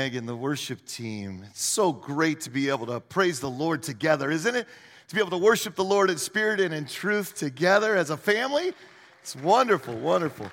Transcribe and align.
and 0.00 0.26
the 0.26 0.34
worship 0.34 0.84
team. 0.86 1.44
It's 1.50 1.62
so 1.62 1.92
great 1.92 2.40
to 2.42 2.50
be 2.50 2.70
able 2.70 2.86
to 2.86 3.00
praise 3.00 3.38
the 3.38 3.50
Lord 3.50 3.82
together, 3.82 4.30
isn't 4.30 4.54
it? 4.54 4.66
To 5.08 5.14
be 5.14 5.20
able 5.20 5.30
to 5.30 5.38
worship 5.38 5.74
the 5.74 5.84
Lord 5.84 6.08
in 6.08 6.16
spirit 6.16 6.58
and 6.58 6.72
in 6.72 6.86
truth 6.86 7.34
together 7.34 7.94
as 7.94 8.08
a 8.08 8.16
family. 8.16 8.72
It's 9.20 9.36
wonderful, 9.36 9.94
wonderful. 9.94 10.50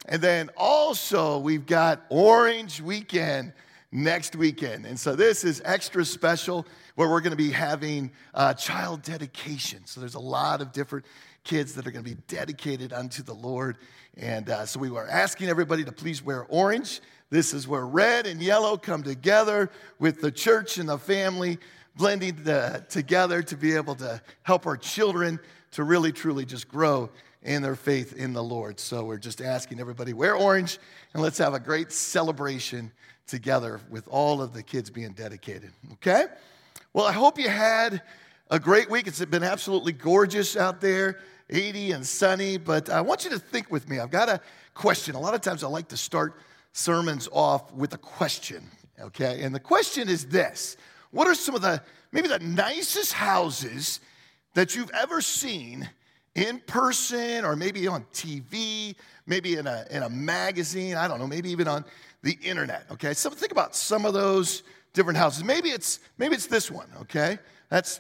And 0.08 0.22
then 0.22 0.50
also, 0.58 1.40
we've 1.40 1.66
got 1.66 2.04
Orange 2.10 2.82
Weekend 2.82 3.54
next 3.94 4.36
weekend. 4.36 4.86
And 4.86 5.00
so 5.00 5.16
this 5.16 5.44
is 5.44 5.62
extra 5.64 6.04
special 6.04 6.66
where 6.96 7.10
we're 7.10 7.22
going 7.22 7.32
to 7.32 7.38
be 7.38 7.52
having 7.52 8.12
uh, 8.34 8.54
child 8.56 9.04
dedication. 9.04 9.86
So 9.86 10.00
there's 10.00 10.16
a 10.16 10.20
lot 10.20 10.62
of 10.62 10.72
different 10.72 11.06
kids 11.44 11.76
that 11.76 11.86
are 11.86 11.92
going 11.92 12.04
to 12.04 12.16
be 12.16 12.22
dedicated 12.28 12.92
unto 12.92 13.22
the 13.22 13.34
Lord. 13.34 13.78
And 14.18 14.50
uh, 14.50 14.66
so 14.66 14.80
we 14.80 14.90
were 14.90 15.08
asking 15.08 15.50
everybody 15.50 15.84
to 15.84 15.92
please 15.92 16.24
wear 16.24 16.46
orange. 16.50 17.02
This 17.30 17.54
is 17.54 17.68
where 17.68 17.86
red 17.86 18.28
and 18.28 18.42
yellow 18.42 18.78
come 18.78 19.02
together 19.02 19.72
with 19.98 20.22
the 20.22 20.32
church 20.32 20.78
and 20.78 20.88
the 20.88 21.00
family 21.00 21.58
blending 21.96 22.38
the, 22.44 22.86
together 22.90 23.42
to 23.44 23.58
be 23.58 23.76
able 23.76 23.96
to 23.96 24.22
help 24.44 24.68
our 24.68 24.78
children 24.78 25.40
to 25.72 25.84
really 25.84 26.12
truly 26.12 26.46
just 26.46 26.68
grow 26.68 27.10
in 27.42 27.62
their 27.62 27.76
faith 27.76 28.16
in 28.16 28.34
the 28.34 28.44
Lord. 28.44 28.80
So 28.80 29.04
we're 29.04 29.18
just 29.18 29.42
asking 29.42 29.80
everybody 29.80 30.14
wear 30.14 30.36
orange 30.36 30.80
and 31.14 31.22
let's 31.22 31.38
have 31.40 31.54
a 31.54 31.60
great 31.60 31.92
celebration 31.92 32.92
together 33.28 33.80
with 33.90 34.08
all 34.08 34.42
of 34.42 34.54
the 34.54 34.64
kids 34.64 34.90
being 34.90 35.14
dedicated. 35.14 35.72
Okay? 35.94 36.26
Well, 36.94 37.06
I 37.06 37.12
hope 37.12 37.40
you 37.40 37.50
had 37.50 38.02
a 38.50 38.60
great 38.60 38.90
week. 38.90 39.08
It's 39.08 39.24
been 39.26 39.44
absolutely 39.44 39.94
gorgeous 39.94 40.56
out 40.56 40.82
there, 40.82 41.20
80 41.50 41.92
and 41.92 42.06
sunny. 42.06 42.58
But 42.58 42.90
I 42.90 43.02
want 43.02 43.24
you 43.24 43.30
to 43.32 43.40
think 43.40 43.72
with 43.72 43.90
me. 43.90 44.00
I've 44.00 44.12
got 44.12 44.30
a 44.30 44.40
question. 44.74 45.16
A 45.16 45.20
lot 45.20 45.34
of 45.34 45.42
times 45.42 45.64
I 45.64 45.68
like 45.68 45.90
to 45.90 45.98
start 45.98 46.36
sermons 46.72 47.30
off 47.32 47.74
with 47.74 47.94
a 47.94 47.98
question. 47.98 48.64
Okay? 49.00 49.42
And 49.44 49.54
the 49.54 49.60
question 49.60 50.10
is 50.10 50.26
this 50.28 50.78
What 51.12 51.28
are 51.28 51.36
some 51.36 51.56
of 51.56 51.62
the, 51.62 51.82
maybe 52.12 52.28
the 52.28 52.40
nicest 52.40 53.14
houses 53.14 54.00
that 54.54 54.76
you've 54.76 54.92
ever 54.92 55.22
seen 55.22 55.90
in 56.36 56.60
person 56.66 57.46
or 57.46 57.56
maybe 57.56 57.88
on 57.88 58.06
TV, 58.14 58.96
maybe 59.26 59.56
in 59.56 59.68
a, 59.68 59.86
in 59.90 60.04
a 60.04 60.10
magazine? 60.10 60.96
I 60.96 61.08
don't 61.08 61.20
know, 61.20 61.28
maybe 61.28 61.50
even 61.50 61.68
on 61.68 61.86
the 62.24 62.38
internet, 62.42 62.86
okay? 62.92 63.14
So 63.14 63.30
think 63.30 63.52
about 63.52 63.76
some 63.76 64.06
of 64.06 64.14
those 64.14 64.64
different 64.94 65.18
houses. 65.18 65.44
Maybe 65.44 65.70
it's 65.70 66.00
maybe 66.18 66.36
it's 66.36 66.48
this 66.48 66.72
one, 66.72 66.88
okay? 67.02 67.38
That's 67.70 68.00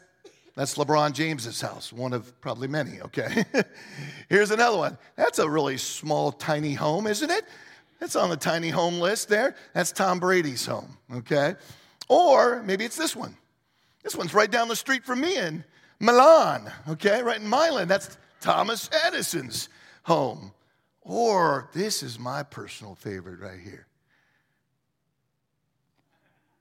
that's 0.55 0.75
LeBron 0.75 1.13
James's 1.13 1.59
house, 1.59 1.91
one 1.91 2.13
of 2.13 2.39
probably 2.39 2.67
many, 2.67 3.01
okay? 3.01 3.43
Here's 4.29 4.51
another 4.51 4.77
one. 4.77 4.97
That's 5.15 5.39
a 5.39 5.49
really 5.49 5.77
small, 5.77 6.31
tiny 6.31 6.73
home, 6.73 7.07
isn't 7.07 7.31
it? 7.31 7.45
It's 8.01 8.15
on 8.15 8.29
the 8.29 8.37
tiny 8.37 8.69
home 8.69 8.99
list 8.99 9.29
there. 9.29 9.55
That's 9.73 9.91
Tom 9.91 10.19
Brady's 10.19 10.65
home, 10.65 10.97
okay? 11.15 11.55
Or 12.07 12.61
maybe 12.63 12.85
it's 12.85 12.97
this 12.97 13.15
one. 13.15 13.35
This 14.03 14.15
one's 14.15 14.33
right 14.33 14.51
down 14.51 14.67
the 14.67 14.75
street 14.75 15.05
from 15.05 15.21
me 15.21 15.37
in 15.37 15.63
Milan, 15.99 16.71
okay? 16.87 17.23
Right 17.23 17.39
in 17.39 17.47
Milan. 17.47 17.87
That's 17.87 18.17
Thomas 18.41 18.89
Edison's 19.05 19.69
home. 20.03 20.51
Or 21.01 21.69
this 21.73 22.03
is 22.03 22.19
my 22.19 22.43
personal 22.43 22.95
favorite 22.95 23.39
right 23.39 23.59
here. 23.59 23.87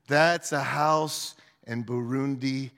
That's 0.07 0.51
a 0.51 0.61
house 0.61 1.35
in 1.67 1.83
Burundi, 1.83 2.71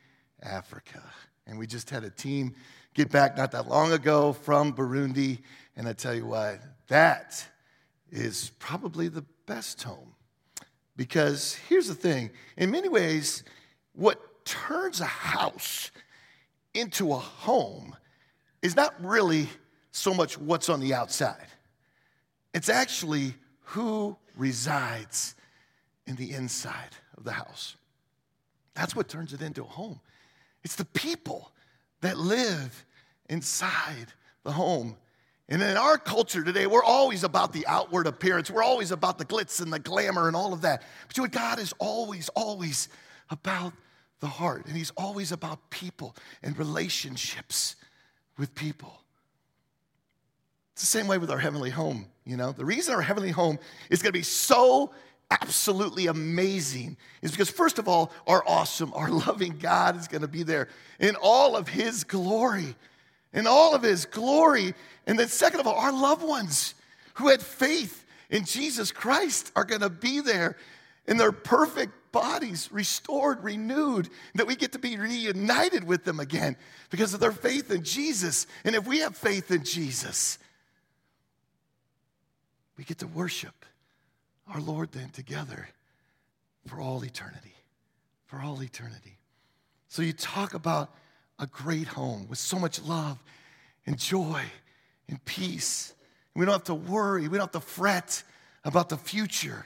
Africa. 0.45 1.01
And 1.47 1.57
we 1.57 1.67
just 1.67 1.89
had 1.89 2.03
a 2.03 2.09
team 2.09 2.55
get 2.93 3.11
back 3.11 3.37
not 3.37 3.51
that 3.51 3.67
long 3.67 3.91
ago 3.91 4.33
from 4.33 4.73
Burundi. 4.73 5.39
And 5.75 5.87
I 5.87 5.93
tell 5.93 6.13
you 6.13 6.25
what, 6.25 6.59
that 6.87 7.45
is 8.11 8.51
probably 8.59 9.07
the 9.07 9.25
best 9.45 9.83
home. 9.83 10.13
Because 10.95 11.55
here's 11.67 11.87
the 11.87 11.95
thing 11.95 12.29
in 12.57 12.71
many 12.71 12.87
ways, 12.87 13.43
what 13.93 14.45
turns 14.45 15.01
a 15.01 15.05
house 15.05 15.91
into 16.73 17.11
a 17.11 17.17
home 17.17 17.95
is 18.61 18.75
not 18.75 18.93
really 19.03 19.49
so 19.91 20.13
much 20.13 20.37
what's 20.37 20.69
on 20.69 20.79
the 20.79 20.93
outside, 20.93 21.47
it's 22.53 22.69
actually 22.69 23.33
who 23.61 24.15
resides 24.35 25.35
in 26.07 26.15
the 26.15 26.31
inside 26.31 26.95
of 27.17 27.23
the 27.23 27.31
house. 27.31 27.75
That's 28.73 28.95
what 28.95 29.07
turns 29.07 29.33
it 29.33 29.41
into 29.41 29.63
a 29.63 29.67
home. 29.67 29.99
It's 30.65 30.75
the 30.75 30.83
people 30.83 31.51
that 32.01 32.17
live 32.17 32.85
inside 33.29 34.07
the 34.43 34.51
home. 34.51 34.97
And 35.47 35.61
in 35.61 35.77
our 35.77 35.99
culture 35.99 36.43
today, 36.43 36.65
we're 36.65 36.83
always 36.83 37.23
about 37.23 37.53
the 37.53 37.67
outward 37.67 38.07
appearance. 38.07 38.49
We're 38.49 38.63
always 38.63 38.89
about 38.91 39.19
the 39.19 39.25
glitz 39.25 39.61
and 39.61 39.71
the 39.71 39.77
glamour 39.77 40.27
and 40.27 40.35
all 40.35 40.53
of 40.53 40.61
that. 40.61 40.81
But 41.07 41.17
you 41.17 41.23
know, 41.23 41.29
God 41.29 41.59
is 41.59 41.71
always, 41.77 42.29
always 42.29 42.89
about 43.29 43.73
the 44.21 44.27
heart. 44.27 44.65
And 44.65 44.75
He's 44.75 44.91
always 44.97 45.31
about 45.31 45.69
people 45.69 46.15
and 46.41 46.57
relationships 46.57 47.75
with 48.39 48.55
people. 48.55 49.03
It's 50.73 50.81
the 50.81 50.87
same 50.87 51.07
way 51.07 51.19
with 51.19 51.29
our 51.29 51.37
heavenly 51.37 51.69
home, 51.69 52.07
you 52.25 52.37
know. 52.37 52.51
The 52.51 52.65
reason 52.65 52.95
our 52.95 53.01
heavenly 53.01 53.31
home 53.31 53.59
is 53.91 54.01
going 54.01 54.11
to 54.11 54.19
be 54.19 54.23
so 54.23 54.91
absolutely 55.31 56.07
amazing 56.07 56.97
is 57.21 57.31
because, 57.31 57.49
first 57.49 57.79
of 57.79 57.87
all, 57.87 58.11
our 58.27 58.43
awesome, 58.47 58.93
our 58.93 59.09
loving 59.09 59.57
God 59.57 59.97
is 59.97 60.07
going 60.07 60.21
to 60.21 60.27
be 60.27 60.43
there 60.43 60.67
in 60.99 61.15
all 61.15 61.55
of 61.55 61.67
His 61.67 62.03
glory, 62.03 62.75
in 63.33 63.47
all 63.47 63.75
of 63.75 63.83
His 63.83 64.05
glory. 64.05 64.73
And 65.07 65.17
then, 65.17 65.27
second 65.27 65.59
of 65.59 65.67
all, 65.67 65.75
our 65.75 65.91
loved 65.91 66.23
ones 66.23 66.75
who 67.15 67.29
had 67.29 67.41
faith 67.41 68.05
in 68.29 68.45
Jesus 68.45 68.91
Christ 68.91 69.51
are 69.55 69.65
going 69.65 69.81
to 69.81 69.89
be 69.89 70.19
there 70.19 70.57
in 71.07 71.17
their 71.17 71.31
perfect 71.31 71.93
bodies, 72.11 72.69
restored, 72.71 73.43
renewed, 73.43 74.09
that 74.35 74.47
we 74.47 74.55
get 74.55 74.71
to 74.71 74.79
be 74.79 74.97
reunited 74.97 75.83
with 75.83 76.05
them 76.05 76.19
again 76.19 76.55
because 76.89 77.13
of 77.13 77.19
their 77.19 77.31
faith 77.31 77.69
in 77.71 77.83
Jesus. 77.83 78.47
And 78.63 78.75
if 78.75 78.87
we 78.87 78.99
have 78.99 79.17
faith 79.17 79.51
in 79.51 79.63
Jesus, 79.63 80.39
we 82.77 82.83
get 82.83 82.99
to 82.99 83.07
worship 83.07 83.65
our 84.53 84.61
Lord 84.61 84.91
then 84.91 85.09
together 85.09 85.67
for 86.67 86.79
all 86.79 87.03
eternity. 87.03 87.55
For 88.25 88.41
all 88.41 88.61
eternity. 88.61 89.17
So 89.87 90.01
you 90.01 90.13
talk 90.13 90.53
about 90.53 90.93
a 91.39 91.47
great 91.47 91.87
home 91.87 92.27
with 92.27 92.39
so 92.39 92.57
much 92.57 92.81
love 92.81 93.21
and 93.85 93.97
joy 93.97 94.41
and 95.07 95.23
peace. 95.25 95.93
We 96.33 96.45
don't 96.45 96.53
have 96.53 96.63
to 96.65 96.75
worry, 96.75 97.27
we 97.27 97.37
don't 97.37 97.53
have 97.53 97.61
to 97.61 97.67
fret 97.67 98.23
about 98.63 98.89
the 98.89 98.97
future. 98.97 99.65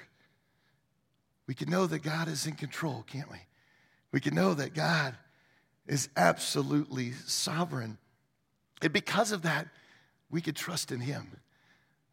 we 1.48 1.56
can 1.56 1.70
know 1.70 1.88
that 1.88 2.04
God 2.04 2.28
is 2.28 2.46
in 2.46 2.54
control, 2.54 3.04
can't 3.08 3.32
we? 3.32 3.40
We 4.12 4.20
can 4.20 4.36
know 4.36 4.54
that 4.54 4.74
God 4.74 5.16
is 5.88 6.10
absolutely 6.16 7.14
sovereign. 7.26 7.98
And 8.82 8.94
because 8.94 9.32
of 9.32 9.42
that, 9.44 9.68
we 10.30 10.42
can 10.42 10.54
trust 10.54 10.92
in 10.92 11.00
Him. 11.00 11.28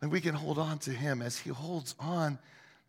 And 0.01 0.11
we 0.11 0.21
can 0.21 0.35
hold 0.35 0.59
on 0.59 0.79
to 0.81 0.91
Him 0.91 1.21
as 1.21 1.39
He 1.39 1.51
holds 1.51 1.95
on 1.99 2.39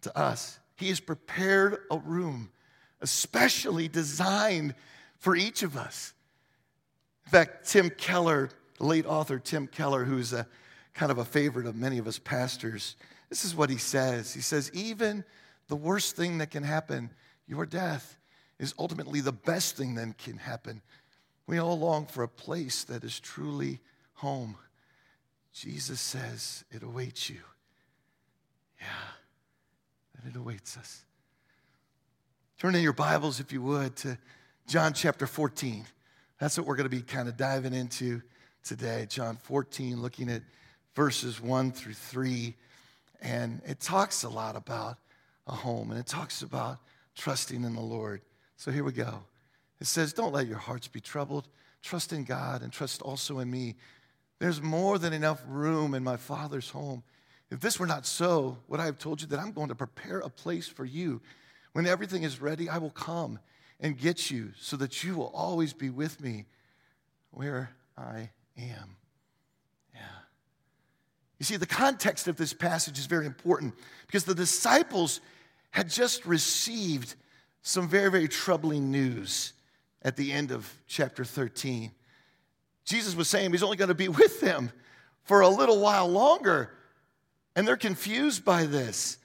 to 0.01 0.17
us. 0.17 0.59
He 0.75 0.89
has 0.89 0.99
prepared 0.99 1.79
a 1.89 1.97
room 1.97 2.51
especially 3.01 3.87
designed 3.87 4.73
for 5.19 5.35
each 5.35 5.63
of 5.63 5.77
us. 5.77 6.13
In 7.25 7.31
fact, 7.31 7.67
Tim 7.67 7.89
Keller, 7.89 8.49
late 8.79 9.05
author 9.05 9.39
Tim 9.39 9.67
Keller, 9.67 10.05
who's 10.05 10.33
a 10.33 10.47
kind 10.93 11.11
of 11.11 11.17
a 11.17 11.25
favorite 11.25 11.67
of 11.67 11.75
many 11.75 11.97
of 11.97 12.07
us 12.07 12.19
pastors, 12.19 12.95
this 13.29 13.43
is 13.43 13.55
what 13.55 13.69
he 13.69 13.77
says. 13.77 14.33
He 14.33 14.41
says, 14.41 14.71
Even 14.73 15.23
the 15.67 15.75
worst 15.75 16.15
thing 16.15 16.37
that 16.37 16.51
can 16.51 16.63
happen, 16.63 17.11
your 17.47 17.65
death, 17.65 18.17
is 18.59 18.73
ultimately 18.79 19.21
the 19.21 19.33
best 19.33 19.75
thing 19.75 19.95
that 19.95 20.17
can 20.17 20.37
happen. 20.37 20.81
We 21.45 21.59
all 21.59 21.77
long 21.77 22.05
for 22.05 22.23
a 22.23 22.27
place 22.27 22.83
that 22.85 23.03
is 23.03 23.19
truly 23.19 23.79
home. 24.15 24.57
Jesus 25.53 25.99
says 25.99 26.63
it 26.71 26.83
awaits 26.83 27.29
you. 27.29 27.39
Yeah, 28.79 28.87
that 30.23 30.29
it 30.29 30.37
awaits 30.37 30.77
us. 30.77 31.03
Turn 32.59 32.75
in 32.75 32.81
your 32.81 32.93
Bibles, 32.93 33.39
if 33.39 33.51
you 33.51 33.61
would, 33.61 33.95
to 33.97 34.17
John 34.67 34.93
chapter 34.93 35.27
14. 35.27 35.85
That's 36.39 36.57
what 36.57 36.65
we're 36.65 36.75
going 36.75 36.89
to 36.89 36.95
be 36.95 37.01
kind 37.01 37.27
of 37.27 37.37
diving 37.37 37.73
into 37.73 38.21
today. 38.63 39.05
John 39.09 39.37
14, 39.37 40.01
looking 40.01 40.29
at 40.29 40.41
verses 40.95 41.39
1 41.41 41.71
through 41.71 41.93
3. 41.93 42.55
And 43.21 43.61
it 43.65 43.79
talks 43.79 44.23
a 44.23 44.29
lot 44.29 44.55
about 44.55 44.97
a 45.47 45.51
home 45.51 45.91
and 45.91 45.99
it 45.99 46.05
talks 46.05 46.41
about 46.41 46.79
trusting 47.15 47.63
in 47.63 47.73
the 47.75 47.81
Lord. 47.81 48.21
So 48.57 48.71
here 48.71 48.83
we 48.83 48.91
go. 48.91 49.23
It 49.79 49.87
says, 49.87 50.13
Don't 50.13 50.33
let 50.33 50.47
your 50.47 50.57
hearts 50.57 50.87
be 50.87 50.99
troubled. 50.99 51.47
Trust 51.81 52.11
in 52.11 52.23
God 52.23 52.61
and 52.61 52.71
trust 52.71 53.01
also 53.01 53.39
in 53.39 53.49
me. 53.49 53.75
There's 54.39 54.61
more 54.61 54.99
than 54.99 55.13
enough 55.13 55.41
room 55.47 55.93
in 55.93 56.03
my 56.03 56.17
Father's 56.17 56.69
home. 56.69 57.03
If 57.49 57.59
this 57.59 57.79
were 57.79 57.87
not 57.87 58.05
so, 58.05 58.57
would 58.67 58.79
I 58.79 58.85
have 58.85 58.99
told 58.99 59.21
you 59.21 59.27
that 59.27 59.39
I'm 59.39 59.51
going 59.51 59.69
to 59.69 59.75
prepare 59.75 60.19
a 60.19 60.29
place 60.29 60.67
for 60.67 60.85
you? 60.85 61.21
When 61.73 61.85
everything 61.85 62.23
is 62.23 62.41
ready, 62.41 62.69
I 62.69 62.77
will 62.77 62.89
come 62.89 63.39
and 63.79 63.97
get 63.97 64.29
you 64.31 64.51
so 64.59 64.75
that 64.77 65.03
you 65.03 65.15
will 65.15 65.31
always 65.33 65.73
be 65.73 65.89
with 65.89 66.19
me 66.19 66.45
where 67.31 67.69
I 67.97 68.31
am. 68.57 68.97
Yeah. 69.93 70.01
You 71.39 71.45
see, 71.45 71.57
the 71.57 71.65
context 71.65 72.27
of 72.27 72.35
this 72.35 72.53
passage 72.53 72.97
is 72.97 73.05
very 73.05 73.25
important 73.25 73.75
because 74.07 74.25
the 74.25 74.35
disciples 74.35 75.21
had 75.71 75.89
just 75.89 76.25
received 76.25 77.15
some 77.61 77.87
very, 77.87 78.09
very 78.09 78.27
troubling 78.27 78.91
news 78.91 79.53
at 80.01 80.15
the 80.15 80.31
end 80.31 80.51
of 80.51 80.73
chapter 80.87 81.23
13. 81.23 81.91
Jesus 82.85 83.15
was 83.15 83.27
saying 83.27 83.51
he's 83.51 83.63
only 83.63 83.77
going 83.77 83.89
to 83.89 83.95
be 83.95 84.07
with 84.07 84.39
them 84.41 84.71
for 85.23 85.41
a 85.41 85.49
little 85.49 85.79
while 85.79 86.07
longer, 86.07 86.71
and 87.57 87.67
they're 87.67 87.75
confused 87.75 88.45
by 88.45 88.65
this. 88.65 89.17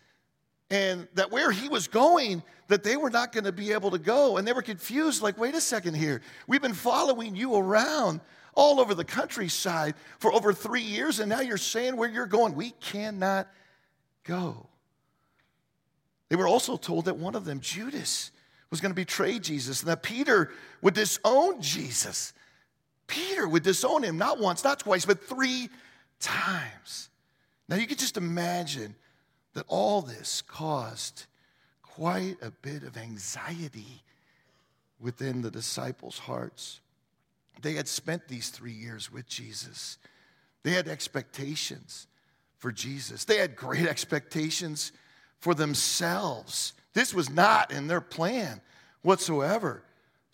And 0.70 1.06
that 1.14 1.30
where 1.30 1.52
he 1.52 1.68
was 1.68 1.86
going 1.86 2.42
that 2.68 2.82
they 2.82 2.96
were 2.96 3.10
not 3.10 3.30
going 3.30 3.44
to 3.44 3.52
be 3.52 3.72
able 3.72 3.90
to 3.90 3.98
go. 3.98 4.38
And 4.38 4.48
they 4.48 4.54
were 4.54 4.62
confused 4.62 5.20
like 5.22 5.38
wait 5.38 5.54
a 5.54 5.60
second 5.60 5.94
here. 5.94 6.22
We've 6.46 6.62
been 6.62 6.72
following 6.72 7.36
you 7.36 7.54
around 7.54 8.20
all 8.54 8.80
over 8.80 8.94
the 8.94 9.04
countryside 9.04 9.94
for 10.18 10.32
over 10.32 10.54
three 10.54 10.80
years 10.80 11.20
and 11.20 11.28
now 11.28 11.40
you're 11.40 11.58
saying 11.58 11.94
where 11.94 12.08
you're 12.08 12.26
going. 12.26 12.54
We 12.54 12.70
cannot 12.70 13.48
go. 14.24 14.66
They 16.30 16.36
were 16.36 16.48
also 16.48 16.78
told 16.78 17.04
that 17.04 17.18
one 17.18 17.34
of 17.34 17.44
them 17.44 17.60
judas 17.60 18.30
was 18.70 18.80
going 18.80 18.92
to 18.92 18.96
betray 18.96 19.38
jesus 19.38 19.82
and 19.82 19.90
that 19.90 20.02
peter 20.02 20.50
would 20.80 20.94
disown 20.94 21.60
jesus. 21.60 22.32
Peter 23.06 23.46
would 23.46 23.62
disown 23.62 24.02
him 24.02 24.16
not 24.16 24.40
once 24.40 24.64
not 24.64 24.80
twice 24.80 25.04
but 25.04 25.22
three 25.22 25.68
times 26.18 27.10
now 27.72 27.78
you 27.78 27.86
can 27.86 27.96
just 27.96 28.18
imagine 28.18 28.94
that 29.54 29.64
all 29.66 30.02
this 30.02 30.42
caused 30.42 31.24
quite 31.82 32.36
a 32.42 32.50
bit 32.50 32.82
of 32.82 32.98
anxiety 32.98 34.02
within 35.00 35.40
the 35.40 35.50
disciples' 35.50 36.18
hearts. 36.18 36.80
They 37.62 37.72
had 37.72 37.88
spent 37.88 38.28
these 38.28 38.50
three 38.50 38.74
years 38.74 39.10
with 39.10 39.26
Jesus, 39.26 39.96
they 40.64 40.72
had 40.72 40.86
expectations 40.86 42.08
for 42.58 42.72
Jesus, 42.72 43.24
they 43.24 43.38
had 43.38 43.56
great 43.56 43.86
expectations 43.86 44.92
for 45.38 45.54
themselves. 45.54 46.74
This 46.92 47.14
was 47.14 47.30
not 47.30 47.72
in 47.72 47.86
their 47.86 48.02
plan 48.02 48.60
whatsoever. 49.00 49.82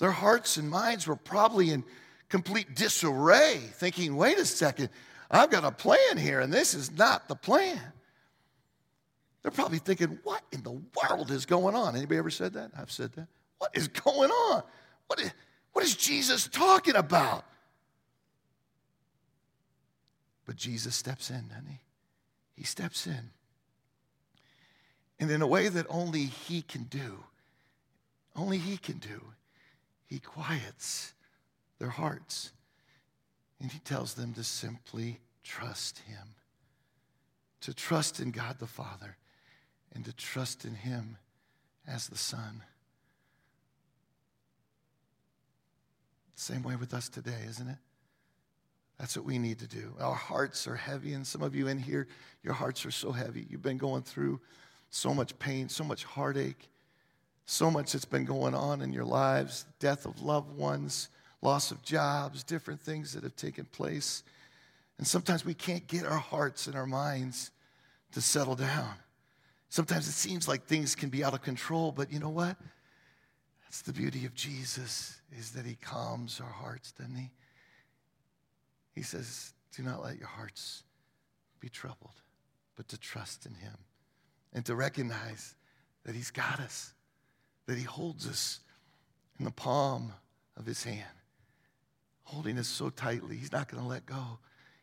Their 0.00 0.10
hearts 0.10 0.56
and 0.56 0.68
minds 0.68 1.06
were 1.06 1.14
probably 1.14 1.70
in 1.70 1.84
complete 2.28 2.74
disarray, 2.74 3.60
thinking, 3.74 4.16
wait 4.16 4.38
a 4.38 4.44
second, 4.44 4.88
I've 5.30 5.50
got 5.50 5.64
a 5.64 5.70
plan 5.70 6.16
here, 6.16 6.40
and 6.40 6.52
this 6.52 6.74
is 6.74 6.90
not 6.90 7.28
the 7.28 7.34
plan. 7.34 7.80
They're 9.42 9.52
probably 9.52 9.78
thinking, 9.78 10.18
what 10.24 10.42
in 10.52 10.62
the 10.62 10.80
world 11.02 11.30
is 11.30 11.46
going 11.46 11.74
on? 11.74 11.96
Anybody 11.96 12.18
ever 12.18 12.30
said 12.30 12.54
that? 12.54 12.70
I've 12.76 12.90
said 12.90 13.12
that. 13.12 13.28
What 13.58 13.76
is 13.76 13.88
going 13.88 14.30
on? 14.30 14.62
What 15.06 15.20
is, 15.20 15.32
what 15.72 15.84
is 15.84 15.96
Jesus 15.96 16.48
talking 16.48 16.96
about? 16.96 17.44
But 20.46 20.56
Jesus 20.56 20.96
steps 20.96 21.30
in, 21.30 21.48
doesn't 21.48 21.68
he? 21.68 21.78
He 22.56 22.64
steps 22.64 23.06
in. 23.06 23.30
And 25.20 25.30
in 25.30 25.42
a 25.42 25.46
way 25.46 25.68
that 25.68 25.86
only 25.88 26.24
he 26.24 26.62
can 26.62 26.84
do, 26.84 27.24
only 28.34 28.58
he 28.58 28.76
can 28.76 28.98
do, 28.98 29.32
he 30.06 30.20
quiets 30.20 31.12
their 31.78 31.90
hearts. 31.90 32.52
And 33.60 33.72
he 33.72 33.78
tells 33.80 34.14
them 34.14 34.34
to 34.34 34.44
simply 34.44 35.20
trust 35.42 35.98
him, 36.00 36.34
to 37.62 37.74
trust 37.74 38.20
in 38.20 38.30
God 38.30 38.58
the 38.58 38.66
Father 38.66 39.16
and 39.94 40.04
to 40.04 40.12
trust 40.12 40.64
in 40.64 40.74
Him 40.74 41.16
as 41.86 42.08
the 42.08 42.16
Son. 42.16 42.62
Same 46.34 46.62
way 46.62 46.76
with 46.76 46.94
us 46.94 47.08
today, 47.08 47.40
isn't 47.48 47.68
it? 47.68 47.78
That's 48.98 49.16
what 49.16 49.26
we 49.26 49.38
need 49.38 49.58
to 49.60 49.66
do. 49.66 49.94
Our 50.00 50.14
hearts 50.14 50.66
are 50.66 50.76
heavy, 50.76 51.14
and 51.14 51.26
some 51.26 51.42
of 51.42 51.54
you 51.54 51.68
in 51.68 51.78
here, 51.78 52.08
your 52.42 52.54
hearts 52.54 52.84
are 52.84 52.90
so 52.90 53.12
heavy. 53.12 53.46
You've 53.48 53.62
been 53.62 53.78
going 53.78 54.02
through 54.02 54.40
so 54.90 55.14
much 55.14 55.38
pain, 55.38 55.68
so 55.68 55.84
much 55.84 56.04
heartache, 56.04 56.68
so 57.44 57.70
much 57.70 57.92
that's 57.92 58.04
been 58.04 58.24
going 58.24 58.54
on 58.54 58.82
in 58.82 58.92
your 58.92 59.04
lives 59.04 59.64
death 59.78 60.06
of 60.06 60.20
loved 60.20 60.56
ones, 60.56 61.08
loss 61.42 61.70
of 61.70 61.82
jobs, 61.82 62.42
different 62.42 62.80
things 62.80 63.12
that 63.12 63.22
have 63.22 63.36
taken 63.36 63.64
place. 63.66 64.22
And 64.98 65.06
sometimes 65.06 65.44
we 65.44 65.54
can't 65.54 65.86
get 65.86 66.04
our 66.04 66.18
hearts 66.18 66.66
and 66.66 66.76
our 66.76 66.86
minds 66.86 67.50
to 68.12 68.20
settle 68.20 68.56
down. 68.56 68.94
Sometimes 69.68 70.08
it 70.08 70.12
seems 70.12 70.48
like 70.48 70.64
things 70.64 70.94
can 70.94 71.10
be 71.10 71.22
out 71.22 71.34
of 71.34 71.42
control, 71.42 71.92
but 71.92 72.12
you 72.12 72.18
know 72.18 72.30
what? 72.30 72.56
That's 73.64 73.82
the 73.82 73.92
beauty 73.92 74.24
of 74.24 74.34
Jesus, 74.34 75.20
is 75.38 75.50
that 75.52 75.66
he 75.66 75.74
calms 75.74 76.40
our 76.40 76.50
hearts, 76.50 76.92
doesn't 76.92 77.14
he? 77.14 77.30
He 78.94 79.02
says, 79.02 79.52
Do 79.76 79.82
not 79.82 80.02
let 80.02 80.18
your 80.18 80.28
hearts 80.28 80.82
be 81.60 81.68
troubled, 81.68 82.14
but 82.76 82.88
to 82.88 82.98
trust 82.98 83.44
in 83.44 83.54
him 83.54 83.76
and 84.54 84.64
to 84.64 84.74
recognize 84.74 85.54
that 86.04 86.14
he's 86.14 86.30
got 86.30 86.60
us, 86.60 86.94
that 87.66 87.76
he 87.76 87.84
holds 87.84 88.26
us 88.26 88.60
in 89.38 89.44
the 89.44 89.50
palm 89.50 90.12
of 90.56 90.64
his 90.64 90.82
hand, 90.82 91.04
holding 92.28 92.58
us 92.58 92.68
so 92.68 92.90
tightly. 92.90 93.36
He's 93.36 93.52
not 93.52 93.68
going 93.68 93.82
to 93.82 93.88
let 93.88 94.06
go. 94.06 94.38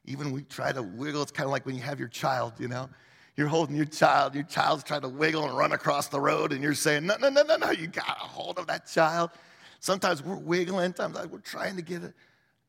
Even 0.05 0.31
we 0.31 0.41
try 0.43 0.71
to 0.71 0.83
wiggle, 0.83 1.21
it's 1.21 1.31
kind 1.31 1.45
of 1.45 1.51
like 1.51 1.65
when 1.65 1.75
you 1.75 1.81
have 1.81 1.99
your 1.99 2.09
child, 2.09 2.53
you 2.59 2.67
know 2.67 2.89
you're 3.35 3.47
holding 3.47 3.75
your 3.75 3.85
child, 3.85 4.33
your 4.33 4.45
child's 4.45 4.83
trying 4.83 5.01
to 5.01 5.09
wiggle 5.09 5.43
and 5.43 5.57
run 5.57 5.73
across 5.73 6.07
the 6.07 6.19
road, 6.19 6.53
and 6.53 6.63
you're 6.63 6.73
saying, 6.73 7.05
No, 7.05 7.15
no, 7.19 7.29
no, 7.29 7.43
no, 7.43 7.57
no, 7.57 7.71
you 7.71 7.87
got 7.87 8.17
a 8.21 8.25
hold 8.25 8.57
of 8.57 8.67
that 8.67 8.87
child. 8.87 9.31
Sometimes 9.79 10.23
we're 10.23 10.35
wiggling, 10.35 10.93
sometimes 10.95 11.29
we're 11.29 11.39
trying 11.39 11.75
to 11.75 11.81
get 11.81 12.03
it 12.03 12.13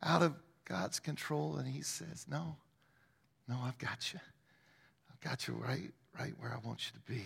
out 0.02 0.23
of 0.23 0.35
God's 0.64 0.99
control, 0.99 1.56
and 1.56 1.68
He 1.68 1.83
says, 1.83 2.26
No, 2.28 2.56
no, 3.49 3.59
I've 3.62 3.78
got 3.78 4.12
you. 4.12 4.21
I've 5.11 5.21
got 5.21 5.47
you 5.47 5.54
right, 5.54 5.92
right 6.18 6.35
where 6.38 6.52
I 6.52 6.66
want 6.66 6.87
you 6.87 6.92
to 6.92 7.12
be. 7.12 7.25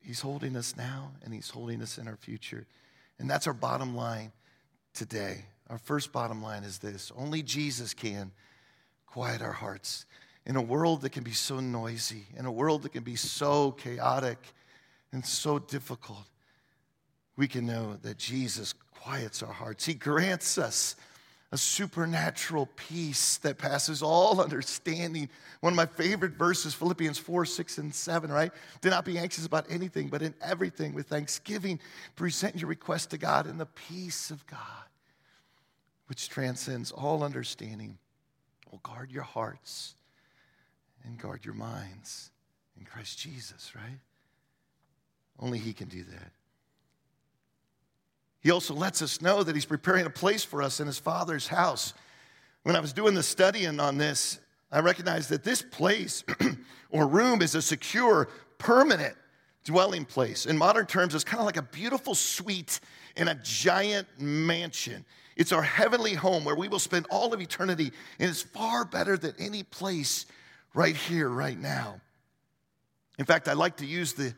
He's 0.00 0.20
holding 0.20 0.54
us 0.54 0.76
now, 0.76 1.12
and 1.24 1.32
He's 1.32 1.48
holding 1.48 1.80
us 1.80 1.96
in 1.96 2.08
our 2.08 2.16
future. 2.16 2.66
And 3.18 3.28
that's 3.30 3.46
our 3.46 3.54
bottom 3.54 3.96
line 3.96 4.32
today. 4.96 5.44
Our 5.68 5.78
first 5.78 6.10
bottom 6.12 6.42
line 6.42 6.64
is 6.64 6.78
this 6.78 7.12
only 7.16 7.42
Jesus 7.42 7.94
can 7.94 8.32
quiet 9.06 9.42
our 9.42 9.52
hearts 9.52 10.06
in 10.46 10.56
a 10.56 10.62
world 10.62 11.02
that 11.02 11.10
can 11.10 11.24
be 11.24 11.32
so 11.32 11.60
noisy, 11.60 12.24
in 12.36 12.46
a 12.46 12.52
world 12.52 12.82
that 12.82 12.92
can 12.92 13.02
be 13.02 13.16
so 13.16 13.72
chaotic 13.72 14.38
and 15.12 15.24
so 15.26 15.58
difficult, 15.58 16.26
we 17.36 17.48
can 17.48 17.66
know 17.66 17.98
that 18.02 18.16
Jesus 18.16 18.72
quiets 18.72 19.42
our 19.42 19.52
hearts. 19.52 19.84
He 19.84 19.94
grants 19.94 20.56
us 20.56 20.96
a 21.52 21.58
supernatural 21.58 22.66
peace 22.76 23.38
that 23.38 23.58
passes 23.58 24.02
all 24.02 24.40
understanding. 24.42 25.28
One 25.60 25.72
of 25.72 25.76
my 25.76 25.86
favorite 25.86 26.32
verses, 26.32 26.74
Philippians 26.74 27.18
4, 27.18 27.44
6, 27.44 27.78
and 27.78 27.94
7, 27.94 28.30
right? 28.30 28.52
Do 28.80 28.90
not 28.90 29.04
be 29.04 29.18
anxious 29.18 29.46
about 29.46 29.66
anything, 29.70 30.08
but 30.08 30.22
in 30.22 30.34
everything, 30.42 30.94
with 30.94 31.06
thanksgiving, 31.06 31.80
present 32.16 32.56
your 32.56 32.68
request 32.68 33.10
to 33.10 33.18
God, 33.18 33.46
and 33.46 33.60
the 33.60 33.66
peace 33.66 34.30
of 34.30 34.46
God, 34.46 34.58
which 36.06 36.28
transcends 36.28 36.90
all 36.90 37.22
understanding, 37.22 37.98
will 38.70 38.80
guard 38.80 39.10
your 39.10 39.22
hearts 39.22 39.94
and 41.04 41.18
guard 41.18 41.44
your 41.44 41.54
minds 41.54 42.30
in 42.78 42.84
Christ 42.84 43.18
Jesus, 43.18 43.72
right? 43.74 44.00
Only 45.38 45.58
He 45.58 45.72
can 45.72 45.88
do 45.88 46.02
that. 46.02 46.32
He 48.46 48.52
also 48.52 48.74
lets 48.74 49.02
us 49.02 49.20
know 49.20 49.42
that 49.42 49.56
He's 49.56 49.64
preparing 49.64 50.06
a 50.06 50.10
place 50.10 50.44
for 50.44 50.62
us 50.62 50.78
in 50.78 50.86
His 50.86 51.00
Father's 51.00 51.48
house. 51.48 51.94
When 52.62 52.76
I 52.76 52.80
was 52.80 52.92
doing 52.92 53.12
the 53.12 53.22
studying 53.24 53.80
on 53.80 53.98
this, 53.98 54.38
I 54.70 54.78
recognized 54.78 55.30
that 55.30 55.42
this 55.42 55.62
place 55.62 56.22
or 56.90 57.08
room 57.08 57.42
is 57.42 57.56
a 57.56 57.60
secure, 57.60 58.28
permanent 58.58 59.16
dwelling 59.64 60.04
place. 60.04 60.46
In 60.46 60.56
modern 60.56 60.86
terms, 60.86 61.12
it's 61.12 61.24
kind 61.24 61.40
of 61.40 61.44
like 61.44 61.56
a 61.56 61.62
beautiful 61.62 62.14
suite 62.14 62.78
in 63.16 63.26
a 63.26 63.34
giant 63.34 64.06
mansion. 64.20 65.04
It's 65.36 65.50
our 65.50 65.64
heavenly 65.64 66.14
home 66.14 66.44
where 66.44 66.54
we 66.54 66.68
will 66.68 66.78
spend 66.78 67.06
all 67.10 67.34
of 67.34 67.40
eternity, 67.40 67.90
and 68.20 68.30
it's 68.30 68.42
far 68.42 68.84
better 68.84 69.16
than 69.16 69.34
any 69.40 69.64
place 69.64 70.24
right 70.72 70.94
here, 70.94 71.28
right 71.28 71.58
now. 71.58 72.00
In 73.18 73.24
fact, 73.24 73.48
I 73.48 73.54
like 73.54 73.78
to 73.78 73.86
use 73.86 74.12
the 74.12 74.32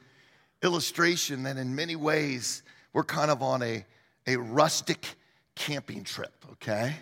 illustration 0.62 1.42
that 1.42 1.58
in 1.58 1.74
many 1.74 1.94
ways 1.94 2.62
we're 2.94 3.04
kind 3.04 3.30
of 3.30 3.42
on 3.42 3.62
a 3.62 3.84
a 4.28 4.36
rustic 4.36 5.16
camping 5.54 6.04
trip, 6.04 6.44
okay? 6.52 6.94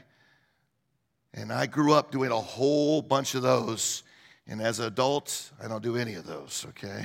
And 1.35 1.53
I 1.53 1.67
grew 1.67 1.93
up 1.93 2.13
doing 2.13 2.31
a 2.31 2.41
whole 2.41 3.03
bunch 3.03 3.35
of 3.35 3.43
those. 3.43 4.05
And 4.47 4.63
as 4.63 4.79
an 4.79 4.87
adult, 4.87 5.51
I 5.63 5.67
don't 5.67 5.83
do 5.83 5.97
any 5.97 6.15
of 6.15 6.25
those, 6.25 6.65
okay? 6.69 7.05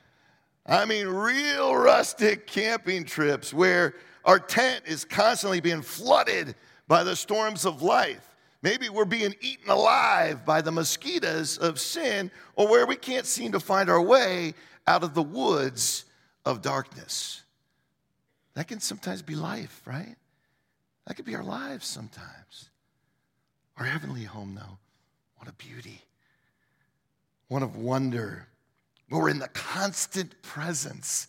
I 0.66 0.84
mean, 0.84 1.08
real 1.08 1.74
rustic 1.74 2.46
camping 2.46 3.04
trips 3.04 3.52
where 3.52 3.94
our 4.24 4.38
tent 4.38 4.84
is 4.86 5.04
constantly 5.04 5.60
being 5.60 5.82
flooded 5.82 6.54
by 6.86 7.02
the 7.02 7.16
storms 7.16 7.64
of 7.64 7.82
life. 7.82 8.36
Maybe 8.62 8.88
we're 8.88 9.06
being 9.06 9.34
eaten 9.40 9.70
alive 9.70 10.44
by 10.44 10.60
the 10.60 10.72
mosquitoes 10.72 11.58
of 11.58 11.80
sin, 11.80 12.30
or 12.54 12.68
where 12.68 12.86
we 12.86 12.96
can't 12.96 13.26
seem 13.26 13.52
to 13.52 13.60
find 13.60 13.90
our 13.90 14.02
way 14.02 14.54
out 14.86 15.02
of 15.02 15.14
the 15.14 15.22
woods 15.22 16.04
of 16.44 16.62
darkness. 16.62 17.42
That 18.58 18.66
can 18.66 18.80
sometimes 18.80 19.22
be 19.22 19.36
life, 19.36 19.82
right? 19.86 20.16
That 21.06 21.14
could 21.14 21.24
be 21.24 21.36
our 21.36 21.44
lives 21.44 21.86
sometimes. 21.86 22.70
Our 23.76 23.84
heavenly 23.84 24.24
home, 24.24 24.56
though, 24.56 24.78
what 25.36 25.48
a 25.48 25.52
beauty. 25.52 26.02
One 27.46 27.62
of 27.62 27.76
wonder. 27.76 28.48
We're 29.08 29.28
in 29.28 29.38
the 29.38 29.46
constant 29.46 30.42
presence 30.42 31.28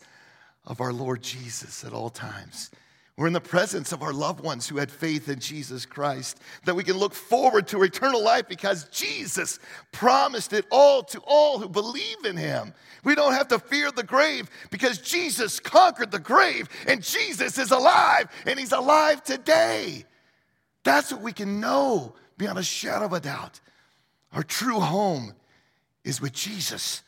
of 0.66 0.80
our 0.80 0.92
Lord 0.92 1.22
Jesus 1.22 1.84
at 1.84 1.92
all 1.92 2.10
times. 2.10 2.72
We're 3.20 3.26
in 3.26 3.34
the 3.34 3.40
presence 3.42 3.92
of 3.92 4.02
our 4.02 4.14
loved 4.14 4.40
ones 4.40 4.66
who 4.66 4.78
had 4.78 4.90
faith 4.90 5.28
in 5.28 5.40
Jesus 5.40 5.84
Christ, 5.84 6.40
that 6.64 6.74
we 6.74 6.82
can 6.82 6.96
look 6.96 7.12
forward 7.12 7.68
to 7.68 7.82
eternal 7.82 8.24
life 8.24 8.48
because 8.48 8.84
Jesus 8.84 9.58
promised 9.92 10.54
it 10.54 10.64
all 10.70 11.02
to 11.02 11.20
all 11.26 11.58
who 11.58 11.68
believe 11.68 12.24
in 12.24 12.38
him. 12.38 12.72
We 13.04 13.14
don't 13.14 13.34
have 13.34 13.48
to 13.48 13.58
fear 13.58 13.90
the 13.92 14.04
grave 14.04 14.48
because 14.70 14.96
Jesus 14.96 15.60
conquered 15.60 16.10
the 16.10 16.18
grave 16.18 16.66
and 16.86 17.02
Jesus 17.02 17.58
is 17.58 17.72
alive 17.72 18.30
and 18.46 18.58
he's 18.58 18.72
alive 18.72 19.22
today. 19.22 20.06
That's 20.82 21.12
what 21.12 21.20
we 21.20 21.34
can 21.34 21.60
know 21.60 22.14
beyond 22.38 22.58
a 22.58 22.62
shadow 22.62 23.04
of 23.04 23.12
a 23.12 23.20
doubt. 23.20 23.60
Our 24.32 24.42
true 24.42 24.80
home 24.80 25.34
is 26.04 26.22
with 26.22 26.32
Jesus, 26.32 27.02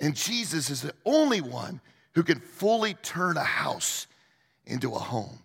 and 0.00 0.16
Jesus 0.16 0.70
is 0.70 0.82
the 0.82 0.94
only 1.04 1.40
one 1.40 1.80
who 2.16 2.24
can 2.24 2.40
fully 2.40 2.94
turn 2.94 3.36
a 3.36 3.44
house 3.44 4.08
into 4.66 4.94
a 4.94 4.98
home. 4.98 5.38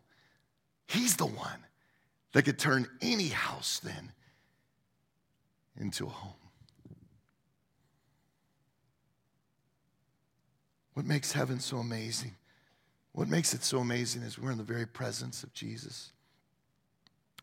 He's 0.87 1.15
the 1.15 1.25
one 1.25 1.65
that 2.33 2.43
could 2.43 2.59
turn 2.59 2.87
any 3.01 3.27
house 3.27 3.79
then 3.79 4.11
into 5.79 6.05
a 6.05 6.09
home. 6.09 6.33
What 10.93 11.05
makes 11.05 11.31
heaven 11.31 11.59
so 11.59 11.77
amazing? 11.77 12.35
What 13.13 13.27
makes 13.27 13.53
it 13.53 13.63
so 13.63 13.79
amazing 13.79 14.21
is 14.23 14.37
we're 14.37 14.51
in 14.51 14.57
the 14.57 14.63
very 14.63 14.85
presence 14.85 15.43
of 15.43 15.53
Jesus. 15.53 16.11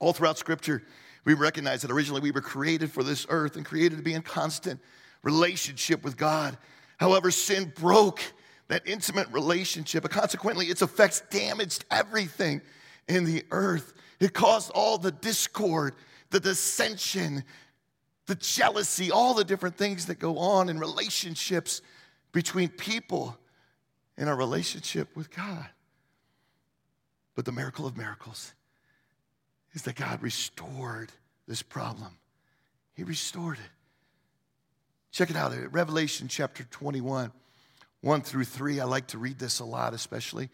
All 0.01 0.13
throughout 0.13 0.39
Scripture, 0.39 0.83
we 1.25 1.35
recognize 1.35 1.83
that 1.83 1.91
originally 1.91 2.21
we 2.21 2.31
were 2.31 2.41
created 2.41 2.91
for 2.91 3.03
this 3.03 3.27
earth 3.29 3.57
and 3.57 3.65
created 3.65 3.97
to 3.97 4.03
be 4.03 4.15
in 4.15 4.23
constant 4.23 4.81
relationship 5.23 6.05
with 6.05 6.17
God. 6.17 6.57
However, 6.99 7.31
sin 7.31 7.73
broke 7.77 8.21
that 8.69 8.83
intimate 8.87 9.29
relationship. 9.33 10.05
And 10.05 10.13
consequently, 10.13 10.67
its 10.67 10.83
effects 10.83 11.23
damaged 11.31 11.85
everything 11.91 12.61
in 13.09 13.25
the 13.25 13.45
earth. 13.51 13.95
It 14.21 14.35
caused 14.35 14.71
all 14.71 14.99
the 14.99 15.13
discord, 15.13 15.95
the 16.31 16.41
dissension, 16.41 17.45
the 18.27 18.35
jealousy, 18.35 19.11
all 19.11 19.35
the 19.35 19.45
different 19.45 19.77
things 19.77 20.07
that 20.07 20.19
go 20.19 20.39
on 20.39 20.69
in 20.69 20.79
relationships 20.79 21.81
between 22.33 22.69
people 22.69 23.37
in 24.19 24.29
our 24.29 24.37
relationship 24.37 25.17
with 25.17 25.35
God. 25.35 25.67
But 27.35 27.47
the 27.47 27.53
miracle 27.53 27.87
of 27.87 27.97
miracles 27.97 28.53
is 29.73 29.83
that 29.83 29.97
God 29.97 30.23
restored 30.23 31.11
this 31.47 31.63
problem. 31.63 32.19
He 32.95 33.05
restored 33.05 33.59
it. 33.59 33.71
Check 35.11 35.31
it 35.31 35.37
out, 35.37 35.55
Revelation 35.73 36.29
chapter 36.29 36.65
21. 36.65 37.33
1 38.03 38.23
through 38.23 38.45
3. 38.45 38.81
I 38.81 38.85
like 38.85 39.09
to 39.09 39.19
read 39.19 39.39
this 39.39 39.61
a 39.61 39.65
lot, 39.65 39.95
especially 39.95 40.49